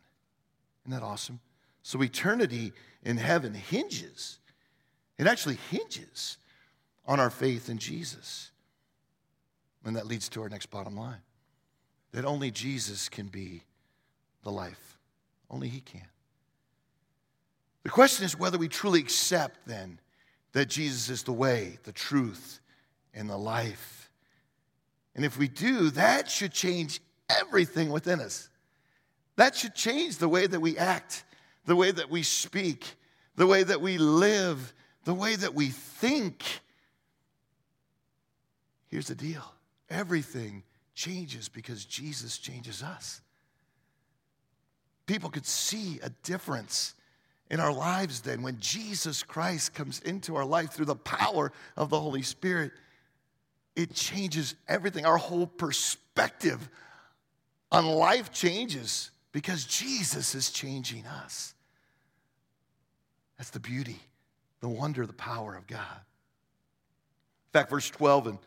Isn't 0.85 0.99
that 0.99 1.05
awesome? 1.05 1.39
So 1.83 2.01
eternity 2.01 2.73
in 3.03 3.17
heaven 3.17 3.53
hinges, 3.53 4.39
it 5.17 5.27
actually 5.27 5.57
hinges 5.69 6.37
on 7.05 7.19
our 7.19 7.29
faith 7.29 7.69
in 7.69 7.77
Jesus. 7.77 8.51
And 9.83 9.95
that 9.95 10.05
leads 10.05 10.29
to 10.29 10.41
our 10.43 10.49
next 10.49 10.67
bottom 10.67 10.95
line 10.95 11.21
that 12.11 12.25
only 12.25 12.51
Jesus 12.51 13.09
can 13.09 13.27
be 13.27 13.63
the 14.43 14.51
life, 14.51 14.97
only 15.49 15.69
He 15.69 15.81
can. 15.81 16.07
The 17.83 17.89
question 17.89 18.25
is 18.25 18.37
whether 18.37 18.57
we 18.57 18.67
truly 18.67 18.99
accept 18.99 19.65
then 19.65 19.99
that 20.53 20.69
Jesus 20.69 21.09
is 21.09 21.23
the 21.23 21.33
way, 21.33 21.79
the 21.83 21.91
truth, 21.91 22.59
and 23.13 23.29
the 23.29 23.37
life. 23.37 24.11
And 25.15 25.25
if 25.25 25.37
we 25.37 25.47
do, 25.47 25.89
that 25.91 26.29
should 26.29 26.51
change 26.51 27.01
everything 27.29 27.89
within 27.89 28.19
us. 28.19 28.49
That 29.35 29.55
should 29.55 29.75
change 29.75 30.17
the 30.17 30.29
way 30.29 30.47
that 30.47 30.59
we 30.59 30.77
act, 30.77 31.23
the 31.65 31.75
way 31.75 31.91
that 31.91 32.09
we 32.09 32.23
speak, 32.23 32.95
the 33.35 33.47
way 33.47 33.63
that 33.63 33.81
we 33.81 33.97
live, 33.97 34.73
the 35.05 35.13
way 35.13 35.35
that 35.35 35.53
we 35.53 35.69
think. 35.69 36.43
Here's 38.87 39.07
the 39.07 39.15
deal 39.15 39.43
everything 39.89 40.63
changes 40.93 41.49
because 41.49 41.85
Jesus 41.85 42.37
changes 42.37 42.83
us. 42.83 43.21
People 45.05 45.29
could 45.29 45.45
see 45.45 45.99
a 46.03 46.09
difference 46.23 46.95
in 47.51 47.59
our 47.59 47.73
lives 47.73 48.21
then 48.21 48.41
when 48.41 48.57
Jesus 48.59 49.23
Christ 49.23 49.73
comes 49.73 49.99
into 49.99 50.37
our 50.37 50.45
life 50.45 50.71
through 50.71 50.85
the 50.85 50.95
power 50.95 51.51
of 51.75 51.89
the 51.89 51.99
Holy 51.99 52.21
Spirit. 52.21 52.71
It 53.75 53.93
changes 53.93 54.55
everything. 54.69 55.05
Our 55.05 55.17
whole 55.17 55.47
perspective 55.47 56.69
on 57.69 57.85
life 57.85 58.31
changes 58.31 59.11
because 59.33 59.65
Jesus 59.65 60.33
is 60.33 60.49
changing 60.49 61.05
us. 61.05 61.53
That's 63.37 63.49
the 63.49 63.59
beauty, 63.59 63.99
the 64.61 64.69
wonder, 64.69 65.05
the 65.05 65.13
power 65.13 65.55
of 65.55 65.67
God. 65.67 65.79
In 67.47 67.59
fact, 67.59 67.69
verse 67.69 67.89
12 67.89 68.27
and 68.27 68.37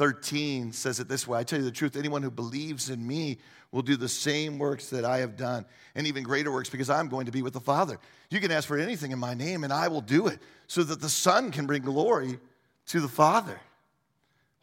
13 0.00 0.72
says 0.72 0.98
it 0.98 1.08
this 1.08 1.28
way 1.28 1.38
I 1.38 1.44
tell 1.44 1.58
you 1.58 1.64
the 1.66 1.70
truth, 1.70 1.94
anyone 1.94 2.22
who 2.22 2.30
believes 2.30 2.88
in 2.88 3.06
me 3.06 3.36
will 3.70 3.82
do 3.82 3.98
the 3.98 4.08
same 4.08 4.58
works 4.58 4.88
that 4.88 5.04
I 5.04 5.18
have 5.18 5.36
done, 5.36 5.66
and 5.94 6.06
even 6.06 6.22
greater 6.22 6.50
works, 6.50 6.70
because 6.70 6.88
I'm 6.88 7.10
going 7.10 7.26
to 7.26 7.32
be 7.32 7.42
with 7.42 7.52
the 7.52 7.60
Father. 7.60 7.98
You 8.30 8.40
can 8.40 8.50
ask 8.50 8.66
for 8.66 8.78
anything 8.78 9.12
in 9.12 9.18
my 9.18 9.34
name, 9.34 9.62
and 9.62 9.70
I 9.70 9.88
will 9.88 10.00
do 10.00 10.28
it, 10.28 10.38
so 10.68 10.82
that 10.84 11.02
the 11.02 11.10
Son 11.10 11.50
can 11.50 11.66
bring 11.66 11.82
glory 11.82 12.38
to 12.86 13.00
the 13.00 13.08
Father. 13.08 13.60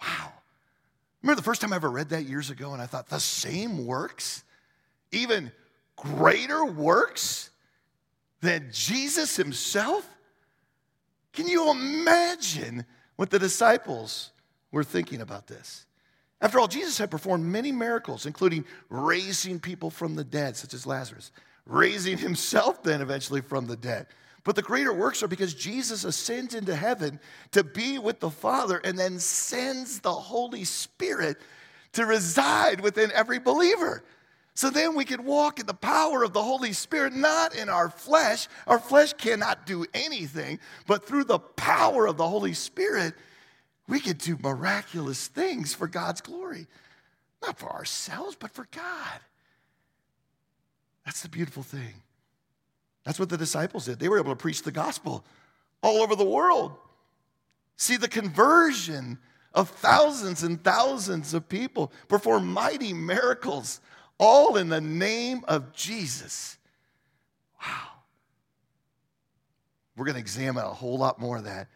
Wow. 0.02 0.34
Remember 1.22 1.40
the 1.40 1.46
first 1.46 1.62
time 1.62 1.72
I 1.72 1.76
ever 1.76 1.92
read 1.92 2.10
that 2.10 2.24
years 2.24 2.50
ago, 2.50 2.74
and 2.74 2.82
I 2.82 2.88
thought, 2.88 3.08
the 3.08 3.20
same 3.20 3.86
works? 3.86 4.44
Even 5.12 5.52
greater 5.96 6.66
works 6.66 7.52
than 8.42 8.70
Jesus 8.72 9.36
himself? 9.36 10.10
Can 11.32 11.48
you 11.48 11.70
imagine 11.70 12.88
what 13.18 13.30
the 13.30 13.38
disciples 13.38 14.32
were 14.78 14.84
thinking 14.84 15.22
about 15.22 15.48
this? 15.48 15.86
After 16.40 16.60
all, 16.60 16.68
Jesus 16.68 16.98
had 16.98 17.10
performed 17.10 17.44
many 17.44 17.72
miracles, 17.72 18.26
including 18.26 18.64
raising 18.90 19.60
people 19.60 19.90
from 19.90 20.16
the 20.16 20.24
dead, 20.24 20.56
such 20.56 20.74
as 20.74 20.86
Lazarus, 20.86 21.32
raising 21.66 22.18
himself 22.20 22.84
then 22.84 23.02
eventually 23.02 23.42
from 23.42 23.66
the 23.68 23.76
dead. 23.76 24.08
But 24.44 24.56
the 24.56 24.62
greater 24.62 24.94
works 24.94 25.22
are 25.24 25.28
because 25.28 25.54
Jesus 25.54 26.06
ascends 26.06 26.56
into 26.56 26.74
heaven 26.74 27.20
to 27.52 27.64
be 27.66 28.00
with 28.00 28.22
the 28.22 28.30
Father 28.30 28.78
and 28.78 28.98
then 28.98 29.20
sends 29.20 30.00
the 30.00 30.14
Holy 30.14 30.64
Spirit 30.64 31.38
to 31.94 32.06
reside 32.06 32.80
within 32.80 33.12
every 33.12 33.40
believer. 33.40 34.04
So 34.54 34.70
then 34.70 34.96
we 34.96 35.06
can 35.06 35.26
walk 35.26 35.60
in 35.60 35.66
the 35.66 35.74
power 35.74 36.24
of 36.24 36.34
the 36.34 36.42
Holy 36.42 36.72
Spirit, 36.72 37.14
not 37.14 37.56
in 37.56 37.68
our 37.68 37.90
flesh. 37.90 38.48
Our 38.66 38.80
flesh 38.80 39.14
cannot 39.14 39.66
do 39.66 39.86
anything, 39.94 40.60
but 40.88 41.06
through 41.06 41.26
the 41.26 41.40
power 41.40 42.08
of 42.08 42.18
the 42.18 42.28
Holy 42.28 42.54
Spirit, 42.54 43.16
we 43.88 44.00
can 44.00 44.18
do 44.18 44.38
miraculous 44.42 45.28
things 45.28 45.74
for 45.74 45.88
God's 45.88 46.22
glory. 46.22 46.68
Not 47.42 47.58
for 47.58 47.72
ourselves, 47.72 48.36
but 48.40 48.52
for 48.52 48.68
God. 48.72 49.20
That's 51.06 51.22
the 51.22 51.30
beautiful 51.30 51.64
thing. 51.64 52.02
That's 53.04 53.20
what 53.20 53.30
the 53.30 53.38
disciples 53.38 53.86
did. 53.86 54.00
They 54.00 54.10
were 54.10 54.20
able 54.20 54.32
to 54.32 54.36
preach 54.36 54.64
the 54.64 54.72
gospel 54.72 55.24
all 55.82 56.02
over 56.02 56.16
the 56.16 56.26
world. 56.26 56.74
See 57.78 57.96
the 57.96 58.10
conversion 58.10 59.20
of 59.54 59.70
thousands 59.70 60.44
and 60.44 60.62
thousands 60.64 61.34
of 61.34 61.48
people, 61.48 61.92
perform 62.08 62.52
mighty 62.52 62.94
miracles 62.94 63.80
all 64.20 64.58
in 64.58 64.70
the 64.70 64.82
name 64.82 65.44
of 65.48 65.74
Jesus. 65.74 66.58
Wow. 67.62 67.88
We're 69.96 70.06
going 70.06 70.16
to 70.16 70.20
examine 70.20 70.64
a 70.64 70.74
whole 70.74 70.98
lot 70.98 71.20
more 71.20 71.38
of 71.38 71.46
that 71.46 71.70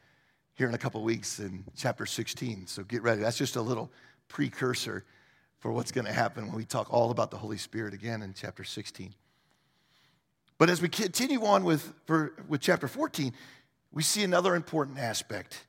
here 0.62 0.69
in 0.69 0.76
a 0.76 0.78
couple 0.78 1.02
weeks 1.02 1.39
in 1.39 1.63
chapter 1.76 2.06
16. 2.06 2.67
So 2.67 2.84
get 2.84 3.02
ready. 3.02 3.19
That's 3.19 3.36
just 3.36 3.56
a 3.56 3.62
little 3.63 3.89
precursor 4.28 5.04
for 5.58 5.71
what's 5.71 5.91
going 5.91 6.06
to 6.06 6.13
happen 6.13 6.45
when 6.45 6.56
we 6.56 6.65
talk 6.65 6.93
all 6.93 7.10
about 7.10 7.32
the 7.32 7.38
Holy 7.38 7.58
Spirit 7.58 7.95
again 7.95 8.21
in 8.21 8.36
chapter 8.36 8.63
16. 8.63 9.15
But 10.60 10.69
as 10.69 10.80
we 10.80 10.88
continue 10.88 11.43
on 11.45 11.63
with, 11.63 11.91
for, 12.06 12.34
with 12.47 12.62
chapter 12.62 12.88
14, 12.88 13.34
we 13.91 14.04
see 14.04 14.24
another 14.24 14.54
important 14.54 15.00
aspect 15.00 15.65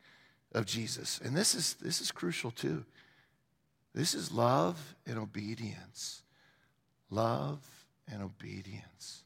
of 0.54 0.66
Jesus. 0.66 1.18
And 1.24 1.34
this 1.34 1.54
is, 1.54 1.72
this 1.80 2.02
is 2.02 2.12
crucial 2.12 2.50
too. 2.50 2.84
This 3.94 4.12
is 4.12 4.30
love 4.30 4.94
and 5.06 5.18
obedience 5.18 6.22
love 7.08 7.60
and 8.10 8.22
obedience. 8.22 9.22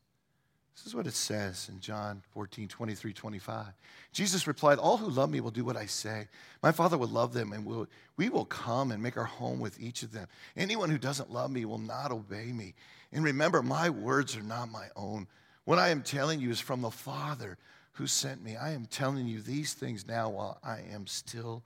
This 0.77 0.87
is 0.87 0.95
what 0.95 1.07
it 1.07 1.15
says 1.15 1.71
in 1.73 1.81
John 1.81 2.23
14, 2.33 2.69
23, 2.69 3.13
25. 3.15 3.67
Jesus 4.13 4.47
replied, 4.47 4.79
All 4.79 4.99
who 4.99 5.09
love 5.09 5.31
me 5.31 5.41
will 5.41 5.51
do 5.51 5.65
what 5.65 5.77
I 5.77 5.87
say. 5.87 6.29
My 6.63 6.71
Father 6.71 6.99
will 6.99 7.09
love 7.09 7.33
them, 7.33 7.55
and 7.55 7.65
we'll, 7.65 7.87
we 8.19 8.29
will 8.29 8.45
come 8.45 8.93
and 8.93 9.03
make 9.03 9.17
our 9.17 9.25
home 9.25 9.59
with 9.59 9.81
each 9.81 10.03
of 10.03 10.13
them. 10.13 10.29
Anyone 10.55 10.91
who 10.91 10.99
doesn't 10.99 11.33
love 11.33 11.51
me 11.51 11.65
will 11.65 11.79
not 11.79 12.13
obey 12.13 12.53
me. 12.53 12.75
And 13.11 13.25
remember, 13.25 13.63
my 13.63 13.89
words 13.89 14.37
are 14.37 14.43
not 14.43 14.71
my 14.71 14.89
own. 14.95 15.27
What 15.65 15.79
I 15.79 15.89
am 15.89 16.03
telling 16.03 16.41
you 16.41 16.51
is 16.51 16.61
from 16.61 16.83
the 16.83 16.91
Father 16.91 17.57
who 17.93 18.07
sent 18.07 18.45
me. 18.45 18.57
I 18.57 18.73
am 18.73 18.85
telling 18.85 19.27
you 19.27 19.41
these 19.41 19.73
things 19.73 20.07
now 20.07 20.29
while 20.29 20.59
I 20.63 20.83
am 20.93 21.07
still 21.07 21.65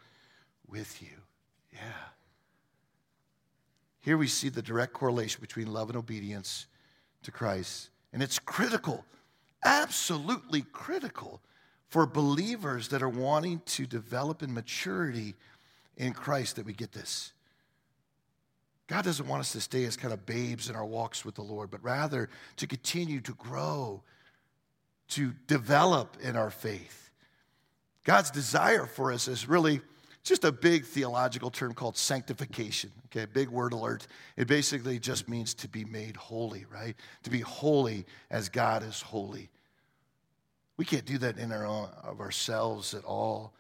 with 0.69 1.03
you. 1.03 1.17
Yeah. 1.73 1.81
Here 4.01 4.17
we 4.17 4.29
see 4.29 4.49
the 4.49 4.63
direct 4.63 4.93
correlation 4.93 5.41
between 5.41 5.73
love 5.73 5.89
and 5.89 5.99
obedience 5.99 6.67
to 7.25 7.33
Christ. 7.33 7.91
And 8.13 8.23
it's 8.23 8.39
critical, 8.39 9.05
absolutely 9.65 10.63
critical 10.73 11.41
for 11.89 12.07
believers 12.07 12.89
that 12.89 13.03
are 13.03 13.09
wanting 13.09 13.63
to 13.67 13.87
develop 13.87 14.43
in 14.43 14.53
maturity 14.55 15.35
in 15.97 16.13
Christ 16.13 16.57
that 16.57 16.67
we 16.67 16.73
get 16.73 16.93
this. 16.93 17.33
God 18.87 19.05
doesn't 19.05 19.29
want 19.29 19.41
us 19.41 19.53
to 19.53 19.61
stay 19.61 19.85
as 19.85 19.97
kind 19.97 20.13
of 20.13 20.27
babes 20.27 20.69
in 20.69 20.75
our 20.75 20.85
walks 20.85 21.25
with 21.25 21.37
the 21.37 21.43
Lord, 21.43 21.71
but 21.71 21.83
rather 21.85 22.29
to 22.57 22.67
continue 22.67 23.21
to 23.21 23.33
grow, 23.35 24.03
to 25.11 25.33
develop 25.47 26.17
in 26.21 26.37
our 26.37 26.51
faith. 26.51 27.11
God's 28.05 28.31
desire 28.31 28.87
for 28.87 29.13
us 29.13 29.29
is 29.29 29.49
really 29.49 29.81
just 30.23 30.45
a 30.45 30.53
big 30.53 30.85
theological 30.85 31.51
term 31.51 31.73
called 31.73 31.97
sanctification. 31.97 32.91
Okay, 33.07 33.27
big 33.27 33.49
word 33.49 33.73
alert. 33.73 34.07
It 34.37 34.47
basically 34.47 34.99
just 34.99 35.29
means 35.29 35.55
to 35.55 35.69
be 35.69 35.85
made 35.85 36.17
holy, 36.17 36.67
right? 36.71 36.95
To 37.25 37.31
be 37.31 37.41
holy 37.41 38.05
as 38.31 38.49
God 38.49 38.83
is 38.83 39.01
holy. 39.01 39.49
We 40.77 40.85
can't 40.85 41.05
do 41.05 41.19
that 41.19 41.39
in 41.39 41.53
our 41.53 41.67
own, 41.67 41.89
of 42.03 42.21
ourselves 42.21 42.95
at 42.95 43.05
all. 43.05 43.53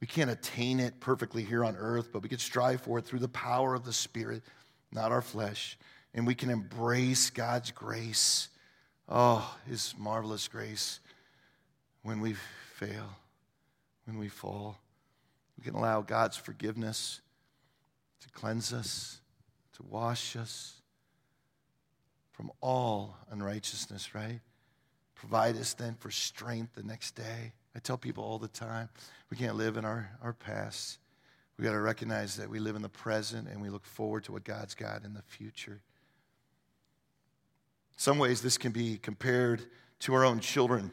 We 0.00 0.06
can't 0.06 0.30
attain 0.30 0.80
it 0.80 0.98
perfectly 1.00 1.44
here 1.44 1.64
on 1.64 1.76
earth, 1.76 2.10
but 2.12 2.22
we 2.22 2.28
can 2.28 2.38
strive 2.38 2.80
for 2.80 2.98
it 2.98 3.04
through 3.04 3.18
the 3.18 3.28
power 3.28 3.74
of 3.74 3.84
the 3.84 3.92
Spirit, 3.92 4.42
not 4.92 5.12
our 5.12 5.22
flesh. 5.22 5.78
And 6.14 6.26
we 6.26 6.34
can 6.34 6.50
embrace 6.50 7.30
God's 7.30 7.70
grace. 7.70 8.48
Oh, 9.08 9.56
His 9.68 9.94
marvelous 9.98 10.48
grace 10.48 11.00
when 12.02 12.20
we 12.20 12.34
fail, 12.74 13.16
when 14.06 14.18
we 14.18 14.28
fall. 14.28 14.78
We 15.60 15.64
can 15.66 15.74
allow 15.74 16.00
God's 16.00 16.38
forgiveness 16.38 17.20
to 18.22 18.30
cleanse 18.30 18.72
us, 18.72 19.20
to 19.74 19.82
wash 19.82 20.34
us 20.34 20.80
from 22.32 22.50
all 22.62 23.18
unrighteousness, 23.30 24.14
right? 24.14 24.40
Provide 25.14 25.58
us 25.58 25.74
then 25.74 25.96
for 25.98 26.10
strength 26.10 26.74
the 26.74 26.82
next 26.82 27.14
day. 27.14 27.52
I 27.76 27.78
tell 27.78 27.98
people 27.98 28.24
all 28.24 28.38
the 28.38 28.48
time 28.48 28.88
we 29.30 29.36
can't 29.36 29.56
live 29.56 29.76
in 29.76 29.84
our, 29.84 30.10
our 30.22 30.32
past. 30.32 30.98
We 31.58 31.64
got 31.64 31.72
to 31.72 31.80
recognize 31.80 32.36
that 32.36 32.48
we 32.48 32.58
live 32.58 32.74
in 32.74 32.80
the 32.80 32.88
present 32.88 33.46
and 33.46 33.60
we 33.60 33.68
look 33.68 33.84
forward 33.84 34.24
to 34.24 34.32
what 34.32 34.44
God's 34.44 34.74
got 34.74 35.04
in 35.04 35.12
the 35.12 35.22
future. 35.22 35.82
Some 37.98 38.18
ways 38.18 38.40
this 38.40 38.56
can 38.56 38.72
be 38.72 38.96
compared 38.96 39.66
to 40.00 40.14
our 40.14 40.24
own 40.24 40.40
children. 40.40 40.90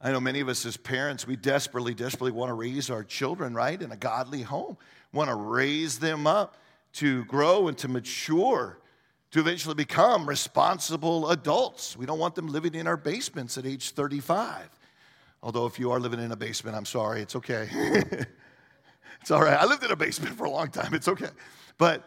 I 0.00 0.12
know 0.12 0.20
many 0.20 0.40
of 0.40 0.48
us 0.48 0.66
as 0.66 0.76
parents, 0.76 1.26
we 1.26 1.36
desperately, 1.36 1.94
desperately 1.94 2.32
want 2.32 2.50
to 2.50 2.54
raise 2.54 2.90
our 2.90 3.02
children, 3.02 3.54
right, 3.54 3.80
in 3.80 3.92
a 3.92 3.96
godly 3.96 4.42
home, 4.42 4.76
want 5.12 5.30
to 5.30 5.34
raise 5.34 5.98
them 5.98 6.26
up 6.26 6.56
to 6.94 7.24
grow 7.24 7.68
and 7.68 7.78
to 7.78 7.88
mature, 7.88 8.78
to 9.30 9.40
eventually 9.40 9.74
become 9.74 10.28
responsible 10.28 11.30
adults. 11.30 11.96
We 11.96 12.06
don't 12.06 12.18
want 12.18 12.34
them 12.34 12.48
living 12.48 12.74
in 12.74 12.86
our 12.86 12.96
basements 12.96 13.56
at 13.56 13.64
age 13.64 13.90
35. 13.90 14.68
Although, 15.42 15.66
if 15.66 15.78
you 15.78 15.90
are 15.92 16.00
living 16.00 16.20
in 16.20 16.32
a 16.32 16.36
basement, 16.36 16.76
I'm 16.76 16.84
sorry, 16.84 17.22
it's 17.22 17.36
okay. 17.36 17.68
it's 19.20 19.30
all 19.30 19.42
right. 19.42 19.58
I 19.58 19.64
lived 19.64 19.84
in 19.84 19.90
a 19.90 19.96
basement 19.96 20.36
for 20.36 20.44
a 20.44 20.50
long 20.50 20.68
time, 20.68 20.92
it's 20.92 21.08
okay. 21.08 21.30
But, 21.78 22.02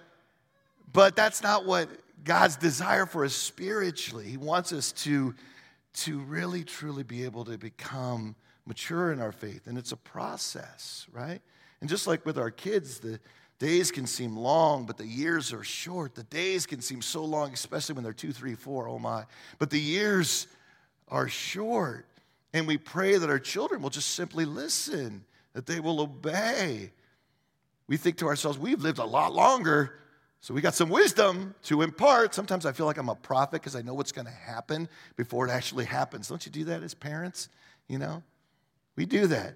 but 0.94 1.16
that's 1.16 1.42
not 1.42 1.66
what 1.66 1.90
God's 2.24 2.56
desire 2.56 3.06
for 3.06 3.26
us 3.26 3.34
spiritually. 3.34 4.26
He 4.26 4.38
wants 4.38 4.74
us 4.74 4.92
to 5.04 5.34
to 5.94 6.20
really 6.20 6.64
truly 6.64 7.04
be 7.04 7.26
able 7.26 7.46
to 7.46 7.58
become 7.58 8.36
mature 8.66 9.12
in 9.12 9.20
our 9.20 9.32
faith. 9.32 9.68
And 9.68 9.78
it's 9.78 9.92
a 9.92 9.98
process, 9.98 11.08
right? 11.12 11.42
And 11.82 11.90
just 11.90 12.08
like 12.08 12.26
with 12.26 12.38
our 12.38 12.52
kids, 12.52 13.00
the 13.00 13.20
days 13.58 13.92
can 13.92 14.06
seem 14.06 14.38
long, 14.38 14.86
but 14.86 14.98
the 14.98 15.06
years 15.06 15.52
are 15.52 15.64
short. 15.64 16.16
The 16.16 16.24
days 16.24 16.66
can 16.66 16.82
seem 16.82 17.02
so 17.02 17.26
long, 17.26 17.52
especially 17.54 17.96
when 17.96 18.04
they're 18.04 18.14
two, 18.14 18.32
three, 18.32 18.56
four, 18.56 18.88
oh 18.88 19.00
my. 19.00 19.26
But 19.58 19.70
the 19.70 19.80
years 19.80 20.48
are 21.10 21.28
short. 21.28 22.06
And 22.54 22.68
we 22.68 22.78
pray 22.78 23.18
that 23.18 23.30
our 23.30 23.40
children 23.40 23.82
will 23.82 23.90
just 23.90 24.16
simply 24.16 24.46
listen, 24.46 25.24
that 25.54 25.66
they 25.66 25.80
will 25.80 26.00
obey. 26.00 26.92
We 27.88 27.98
think 27.98 28.18
to 28.18 28.28
ourselves, 28.28 28.58
we've 28.58 28.82
lived 28.82 29.00
a 29.00 29.06
lot 29.06 29.34
longer 29.34 30.00
so 30.42 30.54
we 30.54 30.62
got 30.62 30.74
some 30.74 30.90
wisdom 30.90 31.54
to 31.64 31.82
impart. 31.82 32.34
Sometimes 32.34 32.66
I 32.66 32.72
feel 32.72 32.86
like 32.86 32.98
I'm 32.98 33.10
a 33.10 33.16
prophet 33.16 33.54
because 33.62 33.76
I 33.76 33.82
know 33.82 33.94
what's 33.94 34.14
going 34.14 34.28
to 34.28 34.32
happen 34.32 34.88
before 35.18 35.48
it 35.48 35.52
actually 35.52 35.86
happens. 35.86 36.30
Don't 36.30 36.46
you 36.46 36.52
do 36.52 36.64
that 36.66 36.82
as 36.82 36.94
parents? 36.94 37.50
You 37.88 37.98
know? 37.98 38.24
We 38.96 39.06
do 39.06 39.28
that. 39.28 39.56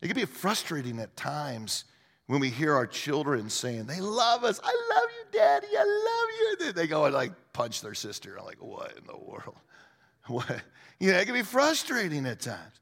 It 0.00 0.08
can 0.08 0.16
be 0.16 0.24
frustrating 0.24 0.98
at 0.98 1.16
times 1.16 1.84
when 2.26 2.40
we 2.40 2.48
hear 2.48 2.74
our 2.74 2.86
children 2.86 3.50
saying, 3.50 3.84
They 3.84 4.00
love 4.00 4.42
us. 4.44 4.58
I 4.62 4.74
love 4.94 5.08
you, 5.18 5.38
Daddy. 5.38 5.66
I 5.78 5.84
love 5.84 6.28
you. 6.40 6.48
And 6.50 6.66
then 6.66 6.74
they 6.74 6.86
go 6.86 7.04
and 7.04 7.14
like 7.14 7.32
punch 7.52 7.82
their 7.82 7.94
sister. 7.94 8.36
I'm 8.38 8.46
like, 8.46 8.62
What 8.62 8.96
in 8.96 9.06
the 9.06 9.16
world? 9.16 9.56
What? 10.28 10.62
You 11.00 11.10
know, 11.10 11.18
it 11.18 11.24
can 11.24 11.34
be 11.34 11.42
frustrating 11.42 12.26
at 12.26 12.38
times. 12.38 12.78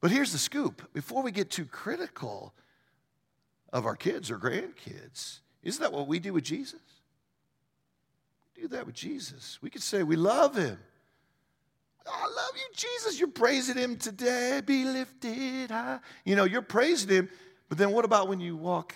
But 0.00 0.12
here's 0.12 0.30
the 0.30 0.38
scoop 0.38 0.92
before 0.92 1.24
we 1.24 1.32
get 1.32 1.50
too 1.50 1.64
critical 1.64 2.54
of 3.72 3.84
our 3.84 3.96
kids 3.96 4.30
or 4.30 4.38
grandkids, 4.38 5.40
isn't 5.66 5.82
that 5.82 5.92
what 5.92 6.06
we 6.06 6.18
do 6.18 6.32
with 6.32 6.44
Jesus? 6.44 6.80
We 8.54 8.62
do 8.62 8.68
that 8.68 8.86
with 8.86 8.94
Jesus. 8.94 9.58
We 9.60 9.68
could 9.68 9.82
say 9.82 10.02
we 10.02 10.16
love 10.16 10.56
him. 10.56 10.78
I 12.06 12.22
love 12.22 12.52
you, 12.54 12.74
Jesus. 12.74 13.18
You're 13.18 13.28
praising 13.28 13.76
him 13.76 13.96
today. 13.96 14.62
Be 14.64 14.84
lifted 14.84 15.72
high. 15.72 15.98
You 16.24 16.36
know, 16.36 16.44
you're 16.44 16.62
praising 16.62 17.10
him. 17.10 17.28
But 17.68 17.78
then 17.78 17.90
what 17.90 18.04
about 18.04 18.28
when 18.28 18.38
you 18.38 18.56
walk 18.56 18.94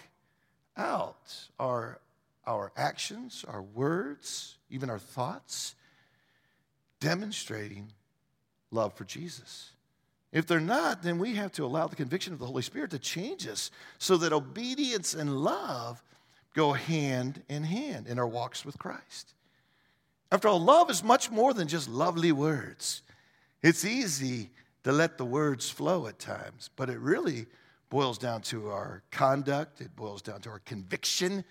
out? 0.77 1.35
Our, 1.59 1.99
our 2.47 2.71
actions, 2.77 3.45
our 3.49 3.63
words, 3.63 4.57
even 4.71 4.91
our 4.91 5.01
thoughts 5.01 5.75
demonstrating 7.01 7.91
love 8.71 8.95
for 8.95 9.05
Jesus. 9.05 9.73
If 10.33 10.47
they're 10.47 10.61
not, 10.61 11.03
then 11.03 11.19
we 11.19 11.35
have 11.35 11.51
to 11.53 11.65
allow 11.65 11.89
the 11.89 11.97
conviction 11.97 12.33
of 12.33 12.39
the 12.39 12.47
Holy 12.47 12.63
Spirit 12.63 12.93
to 12.93 13.01
change 13.01 13.49
us 13.49 13.73
so 13.99 14.17
that 14.19 14.33
obedience 14.33 15.15
and 15.15 15.39
love 15.39 16.01
go 16.55 16.73
hand 16.73 17.43
in 17.49 17.65
hand 17.65 18.07
in 18.07 18.19
our 18.19 18.27
walks 18.27 18.65
with 18.65 18.79
Christ. 18.79 19.35
After 20.33 20.49
all, 20.49 20.61
love 20.61 20.91
is 20.91 21.03
much 21.03 21.31
more 21.31 21.53
than 21.53 21.69
just 21.69 21.89
lovely 21.89 22.33
words. 22.33 23.03
It's 23.63 23.85
easy 23.85 24.51
to 24.85 24.93
let 24.93 25.19
the 25.19 25.25
words 25.25 25.69
flow 25.69 26.07
at 26.07 26.19
times, 26.19 26.71
but 26.77 26.89
it 26.89 26.99
really 26.99 27.47
boils 27.91 28.19
down 28.19 28.41
to 28.41 28.69
our 28.71 29.03
conduct, 29.11 29.81
it 29.81 29.95
boils 29.97 30.23
down 30.23 30.41
to 30.43 30.51
our 30.51 30.61
conviction, 30.61 31.45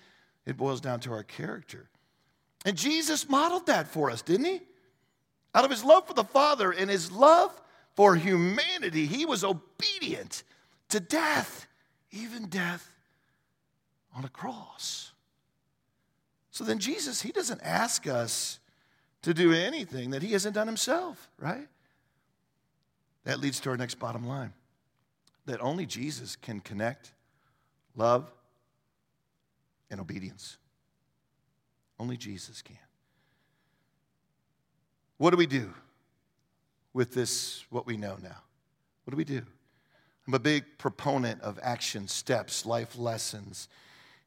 it 0.45 0.57
boils 0.57 0.81
down 0.81 0.99
to 1.01 1.11
our 1.11 1.23
character. 1.23 1.89
And 2.65 2.77
Jesus 2.77 3.29
modeled 3.29 3.67
that 3.67 3.87
for 3.87 4.09
us, 4.09 4.21
didn't 4.21 4.45
he? 4.45 4.61
Out 5.53 5.65
of 5.65 5.71
his 5.71 5.83
love 5.83 6.07
for 6.07 6.13
the 6.13 6.23
Father 6.23 6.71
and 6.71 6.89
his 6.89 7.11
love 7.11 7.59
for 7.95 8.15
humanity, 8.15 9.05
he 9.05 9.25
was 9.25 9.43
obedient 9.43 10.43
to 10.89 10.99
death, 10.99 11.67
even 12.11 12.47
death 12.47 12.89
on 14.19 14.25
a 14.25 14.29
cross. 14.29 15.13
So 16.51 16.63
then, 16.63 16.77
Jesus, 16.77 17.21
He 17.21 17.31
doesn't 17.31 17.61
ask 17.63 18.05
us 18.05 18.59
to 19.21 19.33
do 19.33 19.53
anything 19.53 20.11
that 20.11 20.21
He 20.21 20.33
hasn't 20.33 20.55
done 20.55 20.67
Himself, 20.67 21.29
right? 21.39 21.67
That 23.23 23.39
leads 23.39 23.59
to 23.61 23.69
our 23.69 23.77
next 23.77 23.95
bottom 23.95 24.27
line 24.27 24.53
that 25.45 25.61
only 25.61 25.85
Jesus 25.85 26.35
can 26.35 26.59
connect 26.59 27.13
love 27.95 28.31
and 29.89 29.99
obedience. 29.99 30.57
Only 31.99 32.17
Jesus 32.17 32.61
can. 32.61 32.77
What 35.17 35.31
do 35.31 35.37
we 35.37 35.47
do 35.47 35.73
with 36.93 37.13
this, 37.13 37.65
what 37.69 37.87
we 37.87 37.97
know 37.97 38.17
now? 38.21 38.37
What 39.03 39.11
do 39.11 39.17
we 39.17 39.23
do? 39.23 39.41
I'm 40.27 40.33
a 40.33 40.39
big 40.39 40.77
proponent 40.77 41.41
of 41.41 41.59
action 41.63 42.07
steps, 42.07 42.65
life 42.65 42.97
lessons. 42.97 43.67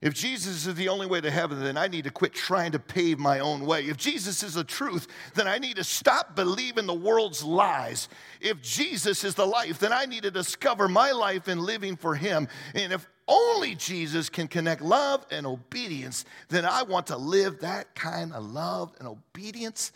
If 0.02 0.14
Jesus 0.14 0.66
is 0.66 0.74
the 0.74 0.88
only 0.88 1.06
way 1.06 1.20
to 1.20 1.30
heaven, 1.30 1.60
then 1.60 1.76
I 1.76 1.86
need 1.86 2.04
to 2.04 2.10
quit 2.10 2.34
trying 2.34 2.72
to 2.72 2.80
pave 2.80 3.20
my 3.20 3.38
own 3.38 3.64
way. 3.64 3.82
If 3.82 3.96
Jesus 3.96 4.42
is 4.42 4.54
the 4.54 4.64
truth, 4.64 5.06
then 5.34 5.46
I 5.46 5.58
need 5.58 5.76
to 5.76 5.84
stop 5.84 6.34
believing 6.34 6.86
the 6.86 6.92
world's 6.92 7.44
lies. 7.44 8.08
If 8.40 8.60
Jesus 8.60 9.22
is 9.22 9.36
the 9.36 9.46
life, 9.46 9.78
then 9.78 9.92
I 9.92 10.06
need 10.06 10.24
to 10.24 10.32
discover 10.32 10.88
my 10.88 11.12
life 11.12 11.46
in 11.46 11.60
living 11.60 11.94
for 11.94 12.16
Him. 12.16 12.48
And 12.74 12.92
if 12.92 13.08
only 13.28 13.76
Jesus 13.76 14.28
can 14.28 14.48
connect 14.48 14.82
love 14.82 15.24
and 15.30 15.46
obedience, 15.46 16.24
then 16.48 16.64
I 16.64 16.82
want 16.82 17.06
to 17.06 17.16
live 17.16 17.60
that 17.60 17.94
kind 17.94 18.32
of 18.32 18.44
love 18.50 18.92
and 18.98 19.06
obedience 19.06 19.92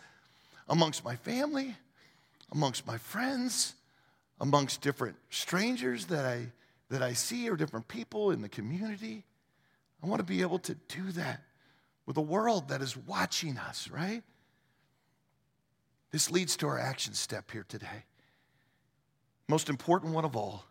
amongst 0.69 1.03
my 1.03 1.17
family, 1.17 1.75
amongst 2.53 2.87
my 2.87 2.97
friends, 2.97 3.75
amongst 4.39 4.79
different 4.79 5.17
strangers 5.29 6.05
that 6.05 6.25
I, 6.25 6.47
that 6.89 7.03
I 7.03 7.11
see 7.11 7.49
or 7.49 7.57
different 7.57 7.89
people 7.89 8.31
in 8.31 8.41
the 8.41 8.47
community. 8.47 9.25
I 10.03 10.07
want 10.07 10.19
to 10.19 10.25
be 10.25 10.41
able 10.41 10.59
to 10.59 10.75
do 10.75 11.11
that 11.13 11.43
with 12.05 12.17
a 12.17 12.21
world 12.21 12.69
that 12.69 12.81
is 12.81 12.95
watching 12.95 13.57
us, 13.57 13.89
right? 13.89 14.23
This 16.11 16.31
leads 16.31 16.55
to 16.57 16.67
our 16.67 16.79
action 16.79 17.13
step 17.13 17.51
here 17.51 17.65
today. 17.67 18.05
Most 19.47 19.69
important 19.69 20.13
one 20.13 20.25
of 20.25 20.35
all, 20.35 20.65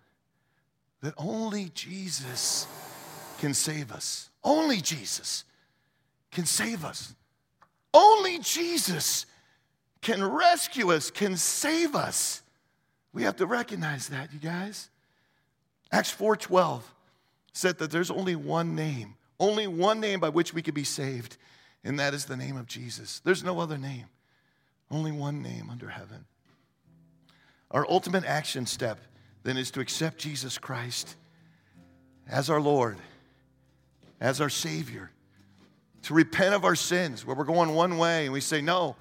that 1.03 1.15
only 1.19 1.71
Jesus 1.75 2.67
can 3.39 3.55
save 3.55 3.93
us. 3.93 4.31
Only 4.43 4.81
Jesus 4.81 5.45
can 6.31 6.47
save 6.47 6.85
us. 6.85 7.15
Only 7.93 8.39
Jesus 8.39 9.27
can 10.01 10.23
rescue 10.23 10.93
us, 10.93 11.11
can 11.11 11.37
save 11.37 11.95
us. 11.95 12.43
We 13.13 13.23
have 13.23 13.37
to 13.37 13.47
recognize 13.47 14.09
that, 14.09 14.33
you 14.33 14.39
guys. 14.39 14.91
Acts 15.91 16.11
4:12 16.11 16.83
said 17.57 17.79
that 17.79 17.91
there's 17.91 18.11
only 18.11 18.37
one 18.37 18.75
name, 18.75 19.15
only 19.41 19.67
one 19.67 19.99
name 19.99 20.21
by 20.21 20.29
which 20.29 20.53
we 20.53 20.61
could 20.61 20.75
be 20.75 20.85
saved, 20.85 21.39
and 21.83 21.99
that 21.99 22.13
is 22.13 22.27
the 22.27 22.37
name 22.37 22.55
of 22.55 22.67
Jesus. 22.67 23.21
There's 23.21 23.43
no 23.43 23.61
other 23.61 23.79
name, 23.79 24.05
only 24.91 25.11
one 25.11 25.43
name 25.43 25.71
under 25.71 25.89
heaven. 25.89 26.27
Our 27.71 27.87
ultimate 27.89 28.27
action 28.27 28.67
step 28.67 28.99
then 29.43 29.57
is 29.57 29.71
to 29.71 29.81
accept 29.81 30.19
Jesus 30.19 30.59
Christ 30.59 31.17
as 32.29 32.51
our 32.51 32.61
Lord, 32.61 32.99
as 34.21 34.43
our 34.43 34.51
Savior, 34.51 35.11
to 36.03 36.13
repent 36.13 36.55
of 36.55 36.65
our 36.67 36.77
sins 36.77 37.25
where 37.25 37.35
we're 37.35 37.45
going 37.45 37.75
one 37.75 37.97
way 37.97 38.25
and 38.25 38.35
we 38.35 38.43
say, 38.43 38.61
No, 38.61 38.97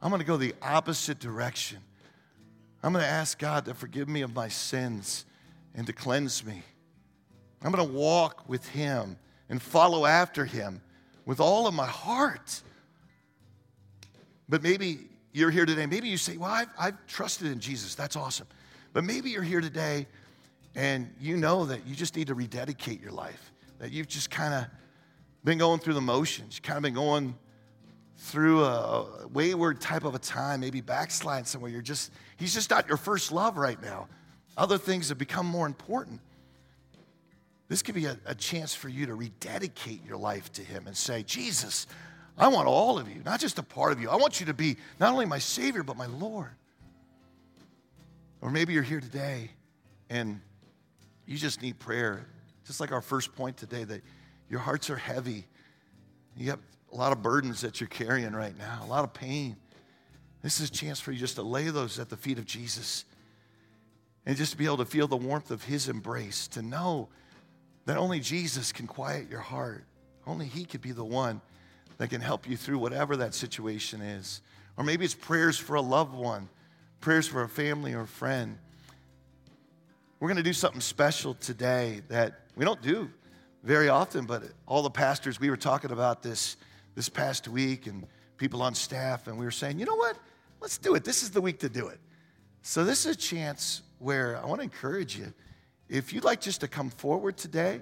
I'm 0.00 0.08
going 0.08 0.20
to 0.20 0.26
go 0.26 0.38
the 0.38 0.54
opposite 0.62 1.18
direction. 1.18 1.78
I'm 2.82 2.92
going 2.94 3.04
to 3.04 3.10
ask 3.10 3.38
God 3.38 3.66
to 3.66 3.74
forgive 3.74 4.08
me 4.08 4.22
of 4.22 4.34
my 4.34 4.48
sins 4.48 5.26
and 5.74 5.86
to 5.86 5.92
cleanse 5.92 6.42
me. 6.42 6.62
I'm 7.64 7.72
going 7.72 7.86
to 7.86 7.94
walk 7.94 8.48
with 8.48 8.66
him 8.68 9.16
and 9.48 9.60
follow 9.60 10.06
after 10.06 10.44
him 10.44 10.80
with 11.24 11.40
all 11.40 11.66
of 11.66 11.74
my 11.74 11.86
heart. 11.86 12.62
But 14.48 14.62
maybe 14.62 14.98
you're 15.32 15.50
here 15.50 15.66
today. 15.66 15.86
Maybe 15.86 16.08
you 16.08 16.16
say, 16.16 16.36
Well, 16.36 16.50
I've, 16.50 16.68
I've 16.78 17.06
trusted 17.06 17.46
in 17.48 17.60
Jesus. 17.60 17.94
That's 17.94 18.16
awesome. 18.16 18.46
But 18.92 19.04
maybe 19.04 19.30
you're 19.30 19.42
here 19.42 19.60
today 19.60 20.06
and 20.74 21.12
you 21.20 21.36
know 21.36 21.66
that 21.66 21.86
you 21.86 21.94
just 21.94 22.16
need 22.16 22.26
to 22.28 22.34
rededicate 22.34 23.00
your 23.00 23.12
life, 23.12 23.52
that 23.78 23.92
you've 23.92 24.08
just 24.08 24.30
kind 24.30 24.54
of 24.54 24.66
been 25.44 25.58
going 25.58 25.80
through 25.80 25.94
the 25.94 26.00
motions, 26.00 26.60
kind 26.60 26.76
of 26.76 26.82
been 26.82 26.94
going 26.94 27.36
through 28.16 28.64
a 28.64 29.26
wayward 29.32 29.80
type 29.80 30.04
of 30.04 30.14
a 30.14 30.18
time, 30.18 30.60
maybe 30.60 30.80
backsliding 30.80 31.44
somewhere. 31.44 31.70
You're 31.70 31.82
just, 31.82 32.12
he's 32.36 32.54
just 32.54 32.70
not 32.70 32.86
your 32.88 32.96
first 32.96 33.32
love 33.32 33.56
right 33.56 33.80
now. 33.82 34.08
Other 34.56 34.78
things 34.78 35.08
have 35.08 35.18
become 35.18 35.46
more 35.46 35.66
important. 35.66 36.20
This 37.68 37.82
could 37.82 37.94
be 37.94 38.06
a, 38.06 38.18
a 38.26 38.34
chance 38.34 38.74
for 38.74 38.88
you 38.88 39.06
to 39.06 39.14
rededicate 39.14 40.04
your 40.04 40.16
life 40.16 40.52
to 40.52 40.62
Him 40.62 40.86
and 40.86 40.96
say, 40.96 41.22
Jesus, 41.22 41.86
I 42.36 42.48
want 42.48 42.66
all 42.66 42.98
of 42.98 43.08
you, 43.08 43.22
not 43.24 43.40
just 43.40 43.58
a 43.58 43.62
part 43.62 43.92
of 43.92 44.00
you. 44.00 44.10
I 44.10 44.16
want 44.16 44.40
you 44.40 44.46
to 44.46 44.54
be 44.54 44.76
not 44.98 45.12
only 45.12 45.26
my 45.26 45.38
Savior, 45.38 45.82
but 45.82 45.96
my 45.96 46.06
Lord. 46.06 46.50
Or 48.40 48.50
maybe 48.50 48.72
you're 48.72 48.82
here 48.82 49.00
today 49.00 49.50
and 50.10 50.40
you 51.26 51.36
just 51.36 51.62
need 51.62 51.78
prayer. 51.78 52.26
Just 52.66 52.80
like 52.80 52.92
our 52.92 53.00
first 53.00 53.34
point 53.34 53.56
today, 53.56 53.84
that 53.84 54.02
your 54.48 54.60
hearts 54.60 54.90
are 54.90 54.96
heavy. 54.96 55.46
You 56.36 56.50
have 56.50 56.60
a 56.92 56.96
lot 56.96 57.12
of 57.12 57.22
burdens 57.22 57.60
that 57.62 57.80
you're 57.80 57.88
carrying 57.88 58.32
right 58.32 58.56
now, 58.56 58.80
a 58.84 58.86
lot 58.86 59.04
of 59.04 59.12
pain. 59.12 59.56
This 60.42 60.60
is 60.60 60.68
a 60.68 60.72
chance 60.72 61.00
for 61.00 61.12
you 61.12 61.18
just 61.18 61.36
to 61.36 61.42
lay 61.42 61.68
those 61.70 61.98
at 61.98 62.08
the 62.08 62.16
feet 62.16 62.38
of 62.38 62.44
Jesus 62.44 63.04
and 64.26 64.36
just 64.36 64.52
to 64.52 64.58
be 64.58 64.66
able 64.66 64.78
to 64.78 64.84
feel 64.84 65.08
the 65.08 65.16
warmth 65.16 65.50
of 65.50 65.64
his 65.64 65.88
embrace, 65.88 66.46
to 66.48 66.62
know 66.62 67.08
that 67.86 67.96
only 67.96 68.20
Jesus 68.20 68.72
can 68.72 68.86
quiet 68.86 69.30
your 69.30 69.40
heart. 69.40 69.84
Only 70.26 70.46
he 70.46 70.64
could 70.64 70.80
be 70.80 70.92
the 70.92 71.04
one 71.04 71.40
that 71.98 72.10
can 72.10 72.20
help 72.20 72.48
you 72.48 72.56
through 72.56 72.78
whatever 72.78 73.16
that 73.16 73.34
situation 73.34 74.00
is. 74.00 74.40
Or 74.76 74.84
maybe 74.84 75.04
it's 75.04 75.14
prayers 75.14 75.58
for 75.58 75.76
a 75.76 75.80
loved 75.80 76.14
one, 76.14 76.48
prayers 77.00 77.26
for 77.26 77.42
a 77.42 77.48
family 77.48 77.92
or 77.92 78.02
a 78.02 78.06
friend. 78.06 78.58
We're 80.20 80.28
going 80.28 80.36
to 80.36 80.42
do 80.42 80.52
something 80.52 80.80
special 80.80 81.34
today 81.34 82.02
that 82.08 82.40
we 82.56 82.64
don't 82.64 82.80
do 82.80 83.10
very 83.64 83.88
often, 83.88 84.24
but 84.24 84.44
all 84.66 84.82
the 84.82 84.90
pastors, 84.90 85.40
we 85.40 85.50
were 85.50 85.56
talking 85.56 85.90
about 85.90 86.22
this 86.22 86.56
this 86.94 87.08
past 87.08 87.48
week 87.48 87.86
and 87.86 88.06
people 88.36 88.62
on 88.62 88.74
staff, 88.74 89.26
and 89.26 89.38
we 89.38 89.44
were 89.44 89.50
saying, 89.50 89.78
you 89.78 89.86
know 89.86 89.96
what? 89.96 90.16
Let's 90.60 90.78
do 90.78 90.94
it. 90.94 91.04
This 91.04 91.22
is 91.22 91.30
the 91.30 91.40
week 91.40 91.60
to 91.60 91.68
do 91.68 91.88
it. 91.88 91.98
So, 92.62 92.84
this 92.84 93.06
is 93.06 93.16
a 93.16 93.18
chance 93.18 93.82
where 93.98 94.40
I 94.40 94.46
want 94.46 94.60
to 94.60 94.64
encourage 94.64 95.16
you. 95.16 95.32
If 95.92 96.14
you'd 96.14 96.24
like 96.24 96.40
just 96.40 96.62
to 96.62 96.68
come 96.68 96.88
forward 96.88 97.36
today 97.36 97.78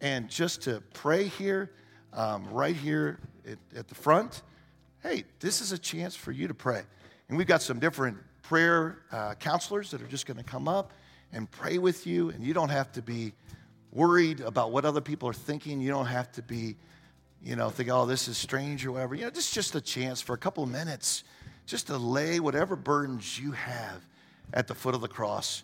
and 0.00 0.28
just 0.28 0.62
to 0.62 0.82
pray 0.94 1.28
here, 1.28 1.70
um, 2.12 2.48
right 2.50 2.74
here 2.74 3.20
at, 3.46 3.56
at 3.76 3.86
the 3.86 3.94
front, 3.94 4.42
hey, 5.04 5.22
this 5.38 5.60
is 5.60 5.70
a 5.70 5.78
chance 5.78 6.16
for 6.16 6.32
you 6.32 6.48
to 6.48 6.54
pray. 6.54 6.82
And 7.28 7.38
we've 7.38 7.46
got 7.46 7.62
some 7.62 7.78
different 7.78 8.18
prayer 8.42 8.98
uh, 9.12 9.34
counselors 9.34 9.92
that 9.92 10.02
are 10.02 10.08
just 10.08 10.26
going 10.26 10.38
to 10.38 10.42
come 10.42 10.66
up 10.66 10.92
and 11.32 11.48
pray 11.48 11.78
with 11.78 12.04
you. 12.04 12.30
And 12.30 12.44
you 12.44 12.52
don't 12.52 12.70
have 12.70 12.90
to 12.94 13.00
be 13.00 13.32
worried 13.92 14.40
about 14.40 14.72
what 14.72 14.84
other 14.84 15.00
people 15.00 15.28
are 15.28 15.32
thinking. 15.32 15.80
You 15.80 15.90
don't 15.90 16.06
have 16.06 16.32
to 16.32 16.42
be, 16.42 16.74
you 17.44 17.54
know, 17.54 17.70
think, 17.70 17.90
oh, 17.92 18.06
this 18.06 18.26
is 18.26 18.36
strange 18.36 18.84
or 18.84 18.90
whatever. 18.90 19.14
You 19.14 19.26
know, 19.26 19.30
this 19.30 19.46
is 19.46 19.54
just 19.54 19.76
a 19.76 19.80
chance 19.80 20.20
for 20.20 20.34
a 20.34 20.38
couple 20.38 20.64
of 20.64 20.70
minutes 20.70 21.22
just 21.66 21.86
to 21.86 21.96
lay 21.96 22.40
whatever 22.40 22.74
burdens 22.74 23.38
you 23.38 23.52
have 23.52 24.04
at 24.52 24.66
the 24.66 24.74
foot 24.74 24.96
of 24.96 25.00
the 25.00 25.06
cross. 25.06 25.62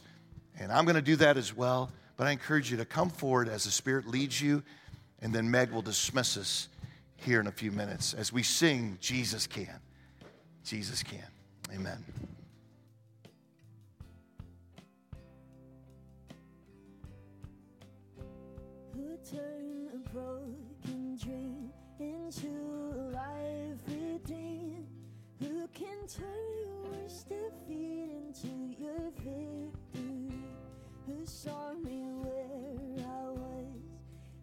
And 0.58 0.72
I'm 0.72 0.84
going 0.84 0.96
to 0.96 1.02
do 1.02 1.16
that 1.16 1.36
as 1.36 1.56
well. 1.56 1.90
But 2.16 2.26
I 2.26 2.32
encourage 2.32 2.70
you 2.70 2.76
to 2.78 2.84
come 2.84 3.10
forward 3.10 3.48
as 3.48 3.64
the 3.64 3.70
Spirit 3.70 4.06
leads 4.06 4.40
you. 4.40 4.62
And 5.22 5.34
then 5.34 5.50
Meg 5.50 5.70
will 5.70 5.82
dismiss 5.82 6.36
us 6.36 6.68
here 7.16 7.40
in 7.40 7.46
a 7.46 7.52
few 7.52 7.72
minutes 7.72 8.14
as 8.14 8.32
we 8.32 8.42
sing, 8.42 8.98
Jesus 9.00 9.46
Can. 9.46 9.80
Jesus 10.64 11.02
Can. 11.02 11.26
Amen. 11.74 12.04
A 19.94 20.10
broken 20.10 21.16
dream 21.16 21.70
into 21.98 22.48
a 22.48 23.10
life 23.12 23.80
redeemed? 23.86 24.86
Who 25.40 25.68
can 25.74 26.06
turn 26.06 26.26
your 26.64 26.82
worst 26.84 27.28
defeat 27.28 28.10
into 28.10 28.48
your 28.78 29.10
victory? 29.16 29.67
Saw 31.28 31.74
me 31.84 32.00
where 32.22 33.06
I 33.06 33.28
was, 33.28 33.82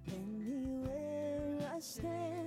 and 0.06 0.40
me 0.40 0.88
where 0.88 1.72
I 1.76 1.80
stand? 1.80 2.45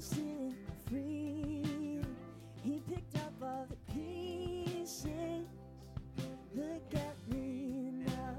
Free. 0.00 0.54
He 2.62 2.80
picked 2.88 3.16
up 3.16 3.32
all 3.42 3.66
the 3.68 3.92
pieces. 3.92 5.44
Look 6.54 6.94
at 6.94 7.16
me 7.34 7.90
now. 8.06 8.36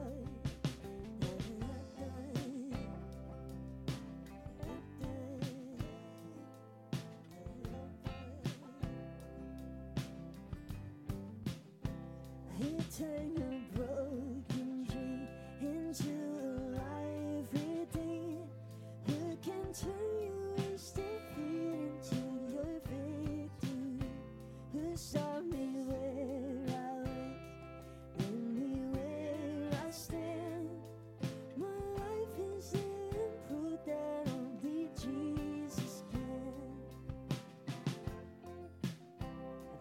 He 12.58 12.78
turned 12.98 13.59